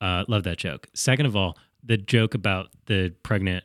Uh, 0.00 0.24
love 0.28 0.42
that 0.44 0.58
joke. 0.58 0.88
Second 0.92 1.24
of 1.24 1.34
all, 1.34 1.56
the 1.82 1.96
joke 1.96 2.34
about 2.34 2.68
the 2.86 3.14
pregnant 3.22 3.64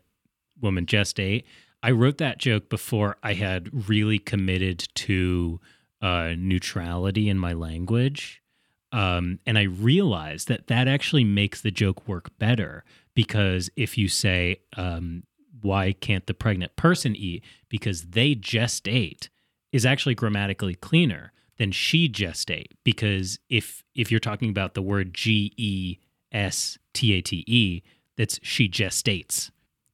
woman 0.61 0.85
gestate. 0.85 1.43
I 1.83 1.91
wrote 1.91 2.17
that 2.19 2.37
joke 2.37 2.69
before 2.69 3.17
I 3.23 3.33
had 3.33 3.89
really 3.89 4.19
committed 4.19 4.87
to 4.95 5.59
uh, 6.01 6.33
neutrality 6.37 7.27
in 7.29 7.37
my 7.37 7.53
language. 7.53 8.41
Um, 8.91 9.39
and 9.45 9.57
I 9.57 9.63
realized 9.63 10.47
that 10.47 10.67
that 10.67 10.87
actually 10.87 11.23
makes 11.23 11.61
the 11.61 11.71
joke 11.71 12.07
work 12.07 12.31
better 12.39 12.83
because 13.13 13.69
if 13.75 13.97
you 13.97 14.07
say, 14.07 14.61
um, 14.77 15.23
why 15.61 15.93
can't 15.93 16.25
the 16.25 16.33
pregnant 16.33 16.75
person 16.75 17.15
eat? 17.15 17.43
Because 17.67 18.03
they 18.03 18.33
just 18.35 18.87
ate 18.87 19.29
is 19.71 19.85
actually 19.85 20.15
grammatically 20.15 20.75
cleaner 20.75 21.31
than 21.57 21.71
she 21.71 22.09
gestate 22.09 22.71
because 22.83 23.37
if 23.49 23.83
if 23.93 24.09
you're 24.09 24.19
talking 24.19 24.49
about 24.49 24.73
the 24.73 24.81
word 24.81 25.13
G 25.13 25.53
E 25.57 25.97
S 26.31 26.77
T 26.93 27.13
A 27.13 27.21
T 27.21 27.43
E, 27.45 27.83
that's 28.17 28.39
she 28.41 28.69
gestates. 28.69 29.51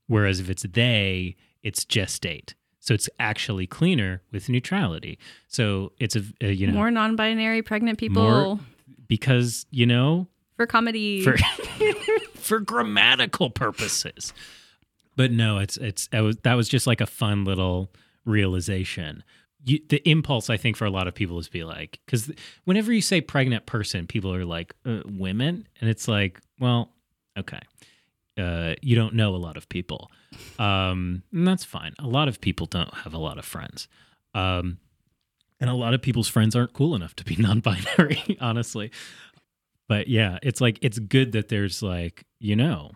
Whereas 0.08 0.40
if 0.40 0.50
it's 0.50 0.64
they, 0.64 1.36
it's 1.64 1.84
gestate. 1.84 2.54
So 2.80 2.94
it's 2.94 3.10
actually 3.20 3.66
cleaner 3.66 4.22
with 4.32 4.48
neutrality. 4.48 5.18
So 5.48 5.92
it's 5.98 6.16
a, 6.16 6.24
a 6.42 6.52
you 6.52 6.68
know 6.68 6.74
More 6.74 6.92
non-binary 6.92 7.64
pregnant 7.64 7.98
people 7.98 8.22
More- 8.22 8.60
because 9.08 9.65
you 9.71 9.86
know 9.86 10.28
for 10.56 10.65
comedy. 10.65 11.21
for 11.21 11.38
for 12.36 12.60
grammatical 12.60 13.50
purposes. 13.50 14.34
But 15.15 15.32
no, 15.32 15.60
it's 15.60 15.78
it's 15.78 16.08
that 16.08 16.21
was, 16.21 16.38
that 16.43 16.56
was 16.56 16.69
just 16.69 16.88
like 16.88 17.02
a 17.02 17.06
fun 17.06 17.45
little 17.45 17.91
realization. 18.26 19.24
You, 19.63 19.80
the 19.89 20.08
impulse 20.08 20.50
I 20.50 20.58
think 20.58 20.78
for 20.78 20.86
a 20.86 20.91
lot 20.91 21.08
of 21.08 21.15
people 21.15 21.39
is 21.39 21.50
be 21.50 21.63
like 21.63 22.00
because 22.06 22.32
whenever 22.65 22.93
you 22.93 23.02
say 23.02 23.21
pregnant 23.21 23.65
person, 23.65 24.08
people 24.08 24.34
are 24.34 24.45
like 24.45 24.76
uh, 24.86 25.02
women, 25.06 25.67
and 25.82 25.89
it's 25.89 26.08
like, 26.08 26.39
well, 26.60 26.91
okay, 27.38 27.62
uh, 28.38 28.76
you 28.82 28.95
don't 28.95 29.15
know 29.15 29.36
a 29.36 29.38
lot 29.38 29.58
of 29.58 29.67
people, 29.69 30.12
um, 30.60 31.24
and 31.32 31.48
that's 31.48 31.63
fine. 31.63 31.93
A 32.00 32.08
lot 32.08 32.28
of 32.28 32.41
people 32.41 32.67
don't 32.67 32.93
have 32.93 33.13
a 33.13 33.17
lot 33.17 33.39
of 33.39 33.45
friends. 33.45 33.88
Um, 34.36 34.78
and 35.60 35.70
a 35.70 35.74
lot 35.74 35.94
of 35.94 36.02
people's 36.02 36.28
friends 36.28 36.56
aren't 36.56 36.74
cool 36.74 36.96
enough 36.96 37.15
to 37.15 37.24
be 37.24 37.36
non-binary, 37.39 38.38
honestly 38.41 38.91
but 39.88 40.08
yeah 40.08 40.39
it's 40.44 40.60
like 40.62 40.80
it's 40.82 40.98
good 41.00 41.32
that 41.34 41.50
there's 41.50 41.82
like 41.84 42.24
you 42.39 42.56
know 42.56 42.91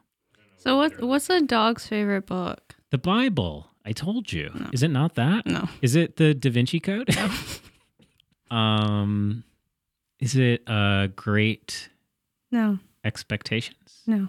so 0.57 0.75
what? 0.77 1.01
What's 1.01 1.29
a 1.29 1.41
dog's 1.41 1.87
favorite 1.87 2.25
book? 2.25 2.75
the 2.91 2.97
bible 2.97 3.67
i 3.85 3.91
told 3.91 4.31
you 4.33 4.49
No. 4.55 4.69
is 4.73 4.81
it 4.83 4.89
not 4.89 5.15
that 5.15 5.45
No. 5.45 5.69
is 5.81 5.95
it 5.95 6.17
the 6.17 6.33
da 6.33 6.49
vinci 6.49 6.79
code 6.79 7.09
no. 7.15 7.29
um 8.55 9.43
is 10.19 10.35
it 10.35 10.63
uh 10.67 11.07
great 11.15 11.89
No. 12.51 12.79
Expectations? 13.05 14.01
No. 14.05 14.27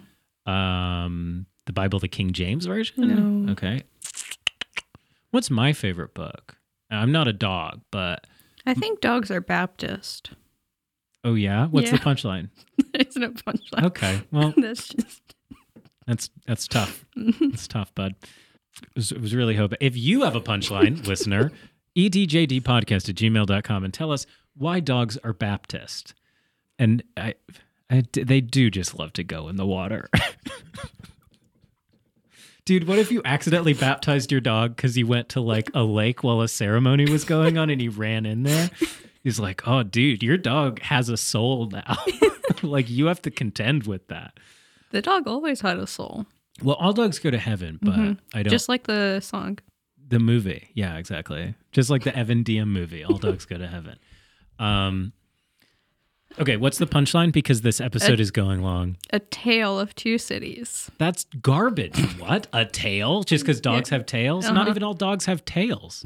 Um, 0.49 1.45
the 1.65 1.73
Bible, 1.73 1.99
the 1.99 2.07
King 2.07 2.31
James 2.31 2.65
version? 2.65 3.45
No. 3.45 3.51
Okay. 3.51 3.81
What's 5.31 5.49
my 5.51 5.73
favorite 5.73 6.13
book? 6.13 6.55
Uh, 6.91 6.95
I'm 6.95 7.11
not 7.11 7.27
a 7.27 7.33
dog, 7.33 7.81
but 7.91 8.27
I 8.65 8.73
think 8.73 9.01
dogs 9.01 9.31
are 9.31 9.41
Baptist. 9.41 10.31
oh 11.23 11.35
yeah, 11.35 11.67
what's 11.67 11.91
the 11.91 11.97
punchline? 12.09 12.49
it's 12.93 13.15
no 13.15 13.29
punchline. 13.31 13.85
Okay, 13.85 14.21
well 14.31 14.53
That's 14.57 14.87
just 14.89 15.21
that's 16.07 16.29
that's 16.45 16.67
tough. 16.67 17.05
Mm-hmm. 17.17 17.45
It's 17.53 17.67
tough, 17.67 17.93
bud. 17.93 18.15
It 18.21 18.87
was, 18.95 19.13
was 19.13 19.35
really 19.35 19.55
hoping 19.55 19.77
if 19.81 19.95
you 19.95 20.21
have 20.23 20.35
a 20.35 20.41
punchline, 20.41 21.05
listener, 21.05 21.51
edjdpodcast 21.95 23.09
at 23.09 23.15
gmail.com 23.15 23.83
and 23.83 23.93
tell 23.93 24.11
us 24.11 24.25
why 24.55 24.79
dogs 24.79 25.17
are 25.23 25.33
Baptist. 25.33 26.13
And 26.79 27.03
I, 27.15 27.35
I 27.91 28.03
they 28.13 28.41
do 28.41 28.71
just 28.71 28.97
love 28.97 29.13
to 29.13 29.23
go 29.23 29.49
in 29.49 29.57
the 29.57 29.65
water. 29.67 30.09
Dude, 32.65 32.87
what 32.87 32.99
if 32.99 33.11
you 33.11 33.21
accidentally 33.25 33.73
baptized 33.73 34.31
your 34.31 34.41
dog 34.41 34.75
because 34.75 34.93
he 34.95 35.03
went 35.03 35.29
to 35.29 35.41
like 35.41 35.69
a 35.73 35.83
lake 35.83 36.23
while 36.23 36.41
a 36.41 36.47
ceremony 36.47 37.09
was 37.09 37.23
going 37.23 37.57
on 37.57 37.69
and 37.69 37.81
he 37.81 37.89
ran 37.89 38.25
in 38.25 38.43
there? 38.43 38.69
He's 39.23 39.39
like, 39.39 39.67
oh, 39.67 39.83
dude, 39.83 40.21
your 40.23 40.37
dog 40.37 40.79
has 40.81 41.09
a 41.09 41.17
soul 41.17 41.67
now. 41.71 41.97
like, 42.63 42.89
you 42.89 43.07
have 43.07 43.21
to 43.23 43.31
contend 43.31 43.85
with 43.87 44.07
that. 44.09 44.39
the 44.91 45.01
dog 45.01 45.27
always 45.27 45.61
had 45.61 45.77
a 45.79 45.87
soul. 45.87 46.25
Well, 46.63 46.75
all 46.75 46.93
dogs 46.93 47.17
go 47.19 47.31
to 47.31 47.37
heaven, 47.39 47.79
but 47.81 47.95
Mhm. 47.95 48.17
I 48.33 48.43
don't. 48.43 48.51
Just 48.51 48.69
like 48.69 48.83
the 48.83 49.19
song. 49.21 49.57
the 50.07 50.19
movie, 50.19 50.69
yeah, 50.73 50.97
exactly. 50.97 51.55
Just 51.71 51.89
like 51.89 52.03
the 52.03 52.15
Evan 52.15 52.43
Diem 52.43 52.71
movie, 52.71 53.03
all 53.03 53.17
dogs 53.17 53.45
go 53.45 53.57
to 53.57 53.67
heaven. 53.67 53.97
Um, 54.59 55.13
okay, 56.39 56.57
what's 56.57 56.77
the 56.77 56.87
punchline? 56.87 57.31
Because 57.31 57.61
this 57.61 57.79
episode 57.81 58.19
is 58.19 58.31
going 58.31 58.61
long. 58.61 58.97
A 59.11 59.19
tale 59.19 59.79
of 59.79 59.93
two 59.95 60.17
cities. 60.17 60.89
That's 60.97 61.25
garbage. 61.41 61.97
what 62.19 62.47
a 62.53 62.65
tail? 62.65 63.23
Just 63.23 63.43
because 63.43 63.59
dogs 63.61 63.89
have 63.89 64.05
tails? 64.05 64.45
Not 64.45 64.57
Uh-huh. 64.57 64.69
even 64.69 64.83
all 64.83 64.93
dogs 64.93 65.25
have 65.25 65.43
tails. 65.45 66.05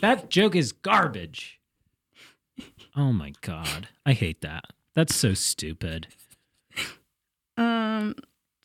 That 0.00 0.30
joke 0.30 0.54
is 0.56 0.72
garbage. 0.72 1.60
Oh 2.96 3.12
my 3.12 3.32
god, 3.42 3.88
I 4.04 4.12
hate 4.12 4.40
that. 4.40 4.64
That's 4.94 5.14
so 5.14 5.32
stupid. 5.34 6.08
Um, 7.56 8.14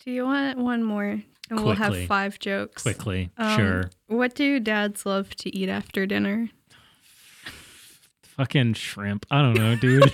do 0.03 0.11
you 0.11 0.23
want 0.25 0.57
one 0.57 0.83
more? 0.83 1.21
And 1.49 1.59
we'll 1.63 1.75
have 1.75 2.05
five 2.07 2.39
jokes. 2.39 2.83
Quickly, 2.83 3.29
Um, 3.37 3.57
sure. 3.57 3.91
What 4.07 4.33
do 4.33 4.59
dads 4.59 5.05
love 5.05 5.35
to 5.37 5.55
eat 5.55 5.69
after 5.69 6.05
dinner? 6.05 6.49
Fucking 8.37 8.73
shrimp. 8.73 9.25
I 9.29 9.41
don't 9.41 9.53
know, 9.53 9.75
dude. 9.75 10.11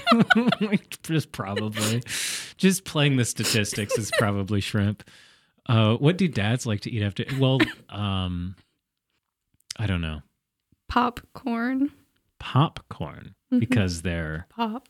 Just 1.04 1.32
probably. 1.32 2.04
Just 2.58 2.84
playing 2.84 3.16
the 3.18 3.26
statistics 3.26 3.98
is 3.98 4.12
probably 4.18 4.60
shrimp. 4.62 5.04
Uh, 5.68 5.96
what 5.96 6.18
do 6.18 6.28
dads 6.28 6.66
like 6.66 6.82
to 6.82 6.92
eat 6.92 7.02
after? 7.04 7.24
Well, 7.40 7.60
um, 7.90 8.56
I 9.78 9.86
don't 9.88 10.02
know. 10.02 10.22
Popcorn. 10.90 11.92
Popcorn 12.40 13.36
Mhm. 13.54 13.60
because 13.60 14.02
they're 14.02 14.48
Pop. 14.50 14.88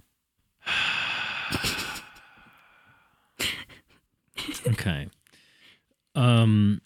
okay. 4.68 5.08
Um, 6.16 6.82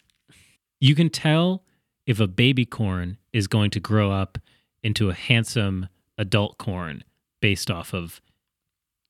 you 0.80 0.94
can 0.94 1.08
tell 1.10 1.64
if 2.06 2.20
a 2.20 2.26
baby 2.26 2.64
corn 2.66 3.18
is 3.32 3.46
going 3.46 3.70
to 3.70 3.80
grow 3.80 4.10
up 4.12 4.38
into 4.82 5.08
a 5.10 5.14
handsome 5.14 5.88
adult 6.18 6.58
corn 6.58 7.04
based 7.40 7.70
off 7.70 7.92
of 7.94 8.20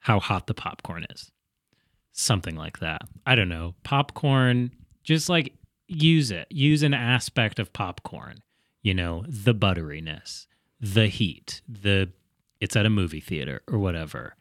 how 0.00 0.20
hot 0.20 0.46
the 0.46 0.54
popcorn 0.54 1.06
is. 1.10 1.30
Something 2.12 2.56
like 2.56 2.78
that. 2.80 3.02
I 3.26 3.34
don't 3.34 3.48
know. 3.48 3.74
Popcorn, 3.82 4.70
just 5.02 5.28
like 5.28 5.52
use 5.88 6.30
it. 6.30 6.46
Use 6.50 6.82
an 6.82 6.94
aspect 6.94 7.58
of 7.58 7.72
popcorn. 7.72 8.38
You 8.82 8.94
know, 8.94 9.24
the 9.26 9.54
butteriness, 9.54 10.46
the 10.80 11.08
heat, 11.08 11.62
the 11.68 12.10
it's 12.60 12.76
at 12.76 12.86
a 12.86 12.90
movie 12.90 13.20
theater 13.20 13.62
or 13.66 13.78
whatever. 13.78 14.36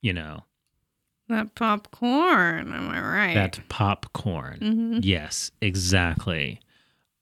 You 0.00 0.12
know, 0.12 0.44
That 1.28 1.54
popcorn. 1.54 2.72
Am 2.72 2.88
I 2.90 3.00
right? 3.00 3.34
that 3.34 3.60
popcorn. 3.68 4.58
hmm 4.60 4.98
Yes, 5.02 5.50
exactly. 5.60 6.60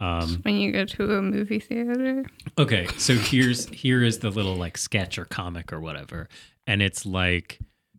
Um, 0.01 0.41
When 0.43 0.57
you 0.57 0.73
go 0.73 0.85
to 0.87 1.15
a 1.17 1.23
movie 1.23 1.61
theater. 1.61 2.25
okay, 2.59 2.87
so 2.97 3.15
here's 3.15 3.69
here 3.69 4.03
is 4.03 4.21
the 4.21 4.31
little 4.31 4.57
like 4.57 4.79
sketch 4.79 5.19
or 5.19 5.27
comic 5.27 5.73
or 5.73 5.81
whatever, 5.81 6.29
and 6.67 6.81
it's 6.83 7.05
like 7.05 7.59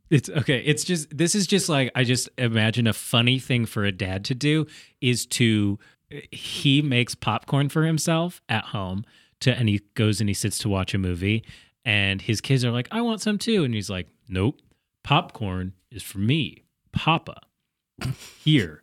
it's 0.10 0.30
okay. 0.30 0.60
It's 0.66 0.84
just 0.84 1.16
this 1.16 1.36
is 1.36 1.46
just 1.48 1.70
like 1.70 1.92
I 1.96 2.04
just 2.04 2.28
imagine 2.38 2.88
a 2.88 2.94
funny 2.94 3.38
thing 3.40 3.66
for 3.66 3.86
a 3.86 3.92
dad 3.92 4.26
to 4.26 4.36
do 4.36 4.66
is 5.00 5.26
to 5.28 5.78
he 6.32 6.82
makes 6.82 7.16
popcorn 7.16 7.70
for 7.70 7.84
himself 7.84 8.42
at 8.50 8.66
home 8.66 9.06
to 9.40 9.56
and 9.56 9.70
he 9.70 9.82
goes 9.94 10.20
and 10.20 10.30
he 10.30 10.34
sits 10.34 10.58
to 10.60 10.70
watch 10.70 10.94
a 10.94 10.98
movie 10.98 11.46
and 11.86 12.22
his 12.22 12.42
kids 12.42 12.66
are 12.66 12.72
like 12.72 12.90
I 12.92 13.00
want 13.02 13.22
some 13.22 13.38
too 13.38 13.64
and 13.64 13.74
he's 13.74 13.90
like 13.90 14.08
nope 14.28 14.60
popcorn 15.04 15.72
is 15.90 16.04
for 16.04 16.18
me 16.20 16.66
papa 16.92 17.38
here 18.44 18.81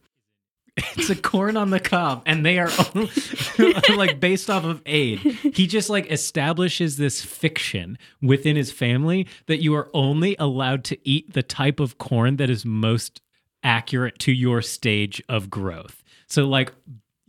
it's 0.97 1.11
a 1.11 1.17
corn 1.17 1.57
on 1.57 1.71
the 1.71 1.81
cob 1.81 2.23
and 2.27 2.45
they 2.47 2.59
are 2.59 2.71
like 3.97 4.21
based 4.21 4.49
off 4.49 4.65
of 4.65 4.81
aid 4.87 5.19
he 5.19 5.67
just 5.67 5.91
like 5.91 6.11
establishes 6.11 6.97
this 6.97 7.25
fiction 7.25 7.99
within 8.23 8.57
his 8.57 8.71
family 8.73 9.27
that 9.47 9.63
you 9.63 9.75
are 9.75 9.89
only 9.95 10.37
allowed 10.39 10.85
to 10.85 10.99
eat 11.09 11.33
the 11.33 11.43
type 11.43 11.81
of 11.81 11.99
corn 11.99 12.37
that 12.37 12.49
is 12.51 12.65
most 12.65 13.21
accurate 13.63 14.19
to 14.19 14.33
your 14.33 14.63
stage 14.63 15.23
of 15.29 15.51
growth 15.51 16.03
so 16.27 16.47
like 16.47 16.73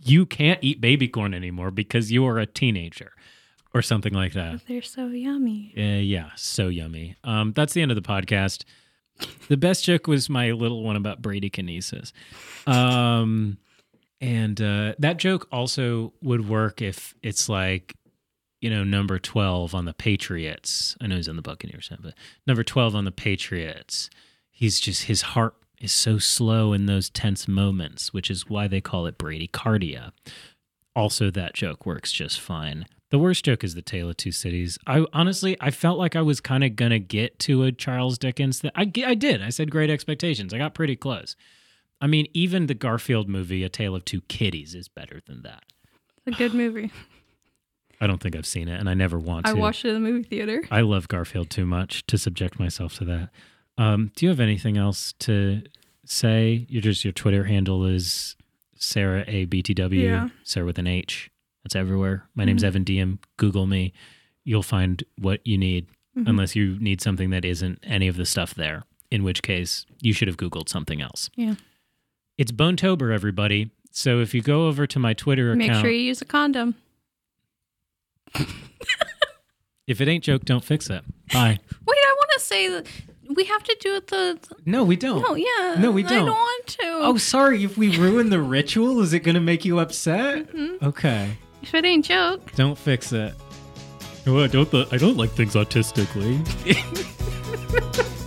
you 0.03 0.25
can't 0.25 0.59
eat 0.61 0.79
baby 0.79 1.07
corn 1.07 1.33
anymore 1.33 1.71
because 1.71 2.11
you 2.11 2.25
are 2.25 2.37
a 2.37 2.45
teenager 2.45 3.11
or 3.73 3.81
something 3.81 4.13
like 4.13 4.33
that 4.33 4.61
They're 4.67 4.81
so 4.81 5.07
yummy. 5.07 5.73
uh, 5.77 5.81
yeah, 6.01 6.29
so 6.35 6.69
yummy. 6.69 7.15
Um, 7.23 7.53
that's 7.53 7.73
the 7.73 7.81
end 7.83 7.91
of 7.91 7.95
the 7.95 8.01
podcast. 8.01 8.63
The 9.47 9.57
best 9.57 9.83
joke 9.83 10.07
was 10.07 10.29
my 10.29 10.51
little 10.51 10.83
one 10.83 10.95
about 10.95 11.21
Brady 11.21 11.49
Kinesis. 11.49 12.11
Um, 12.67 13.57
and 14.21 14.61
uh, 14.61 14.93
that 14.99 15.17
joke 15.17 15.47
also 15.51 16.13
would 16.21 16.47
work 16.47 16.81
if 16.81 17.15
it's 17.23 17.49
like, 17.49 17.95
you 18.61 18.69
know, 18.69 18.83
number 18.83 19.17
12 19.17 19.73
on 19.73 19.85
the 19.85 19.93
Patriots. 19.93 20.95
I 21.01 21.07
know 21.07 21.15
he's 21.15 21.29
on 21.29 21.37
the 21.37 21.41
Buccaneers, 21.41 21.89
but 21.99 22.13
number 22.45 22.63
12 22.63 22.95
on 22.95 23.05
the 23.05 23.11
Patriots. 23.11 24.09
He's 24.51 24.79
just, 24.79 25.05
his 25.05 25.21
heart 25.21 25.55
is 25.79 25.93
so 25.93 26.17
slow 26.17 26.73
in 26.73 26.85
those 26.85 27.09
tense 27.09 27.47
moments, 27.47 28.13
which 28.13 28.29
is 28.29 28.49
why 28.49 28.67
they 28.67 28.81
call 28.81 29.05
it 29.05 29.17
Brady 29.17 29.47
cardia. 29.47 30.11
Also, 30.95 31.31
that 31.31 31.53
joke 31.53 31.85
works 31.85 32.11
just 32.11 32.39
fine. 32.39 32.85
The 33.11 33.19
worst 33.19 33.43
joke 33.43 33.63
is 33.63 33.73
the 33.73 33.81
Tale 33.81 34.09
of 34.09 34.17
Two 34.17 34.31
Cities. 34.31 34.77
I 34.85 35.05
honestly, 35.13 35.57
I 35.59 35.71
felt 35.71 35.97
like 35.97 36.15
I 36.15 36.21
was 36.21 36.39
kind 36.39 36.63
of 36.63 36.75
gonna 36.75 36.99
get 36.99 37.39
to 37.39 37.63
a 37.63 37.71
Charles 37.71 38.17
Dickens. 38.17 38.59
That 38.59 38.73
I, 38.75 38.91
I 39.03 39.15
did. 39.15 39.41
I 39.41 39.49
said 39.49 39.71
Great 39.71 39.89
Expectations. 39.89 40.53
I 40.53 40.59
got 40.59 40.73
pretty 40.75 40.95
close. 40.95 41.35
I 42.01 42.07
mean, 42.07 42.27
even 42.33 42.67
the 42.67 42.75
Garfield 42.75 43.27
movie, 43.27 43.63
A 43.63 43.69
Tale 43.69 43.95
of 43.95 44.05
Two 44.05 44.21
Kitties, 44.21 44.75
is 44.75 44.87
better 44.87 45.21
than 45.25 45.41
that. 45.41 45.63
It's 46.25 46.35
a 46.35 46.37
good 46.37 46.53
movie. 46.53 46.91
I 47.99 48.07
don't 48.07 48.21
think 48.21 48.35
I've 48.35 48.45
seen 48.45 48.67
it, 48.67 48.79
and 48.79 48.89
I 48.89 48.93
never 48.93 49.17
want 49.19 49.45
to. 49.45 49.51
I 49.51 49.55
watched 49.55 49.83
it 49.83 49.89
in 49.89 49.95
the 49.95 50.09
movie 50.09 50.23
theater. 50.23 50.63
I 50.71 50.81
love 50.81 51.07
Garfield 51.07 51.49
too 51.49 51.65
much 51.65 52.05
to 52.07 52.17
subject 52.17 52.59
myself 52.59 52.93
to 52.99 53.05
that. 53.05 53.29
Um, 53.77 54.11
do 54.15 54.25
you 54.25 54.29
have 54.29 54.39
anything 54.39 54.77
else 54.77 55.13
to 55.19 55.63
say? 56.05 56.65
Your 56.69 56.81
just 56.81 57.03
your 57.03 57.11
Twitter 57.11 57.45
handle 57.45 57.85
is 57.85 58.35
Sarah 58.75 59.25
A 59.27 59.45
B 59.45 59.61
T 59.63 59.73
W. 59.73 60.07
Yeah. 60.07 60.29
Sarah 60.43 60.65
with 60.65 60.77
an 60.77 60.87
H. 60.87 61.31
That's 61.63 61.75
everywhere. 61.75 62.27
My 62.35 62.45
name's 62.45 62.61
mm-hmm. 62.61 62.67
Evan 62.67 62.83
Diem. 62.83 63.19
Google 63.37 63.67
me. 63.67 63.93
You'll 64.43 64.63
find 64.63 65.03
what 65.17 65.45
you 65.45 65.57
need, 65.57 65.87
mm-hmm. 66.17 66.29
unless 66.29 66.55
you 66.55 66.77
need 66.79 67.01
something 67.01 67.29
that 67.31 67.45
isn't 67.45 67.79
any 67.83 68.07
of 68.07 68.15
the 68.15 68.25
stuff 68.25 68.53
there. 68.53 68.83
In 69.11 69.23
which 69.23 69.41
case, 69.41 69.85
you 70.01 70.13
should 70.13 70.27
have 70.27 70.37
Googled 70.37 70.69
something 70.69 71.01
else. 71.01 71.29
Yeah. 71.35 71.55
It's 72.37 72.51
Bonetober, 72.51 73.13
everybody. 73.13 73.71
So 73.91 74.19
if 74.19 74.33
you 74.33 74.41
go 74.41 74.67
over 74.67 74.87
to 74.87 74.99
my 74.99 75.13
Twitter 75.13 75.55
Make 75.55 75.69
account, 75.69 75.81
sure 75.81 75.91
you 75.91 75.99
use 75.99 76.21
a 76.21 76.25
condom. 76.25 76.75
if 79.87 79.99
it 79.99 80.07
ain't 80.07 80.23
joke, 80.23 80.45
don't 80.45 80.63
fix 80.63 80.89
it. 80.89 81.03
Bye. 81.33 81.59
Wait, 81.85 81.97
I 81.97 82.15
want 82.17 82.29
to 82.33 82.39
say 82.39 82.69
that 82.69 82.87
we 83.35 83.43
have 83.45 83.63
to 83.63 83.77
do 83.79 83.95
it 83.95 84.07
the. 84.07 84.39
no, 84.65 84.83
we 84.83 84.95
don't. 84.95 85.21
No, 85.21 85.35
yeah. 85.35 85.75
No, 85.79 85.91
we 85.91 86.03
don't. 86.03 86.11
I 86.11 86.15
don't 86.17 86.29
want 86.29 86.67
to. 86.67 86.79
Oh, 86.83 87.17
sorry. 87.17 87.63
If 87.63 87.77
we 87.77 87.97
ruin 87.97 88.29
the 88.29 88.41
ritual, 88.41 89.01
is 89.01 89.13
it 89.13 89.19
going 89.19 89.35
to 89.35 89.41
make 89.41 89.65
you 89.65 89.79
upset? 89.79 90.53
Mm-hmm. 90.53 90.85
Okay. 90.85 91.37
If 91.61 91.73
it 91.73 91.85
ain't 91.85 92.05
joke. 92.05 92.51
Don't 92.55 92.77
fix 92.77 93.11
it. 93.11 93.33
Oh, 94.27 94.43
I 94.43 94.47
don't. 94.47 94.73
I 94.93 94.97
don't 94.97 95.17
like 95.17 95.31
things 95.31 95.55
autistically. 95.55 96.37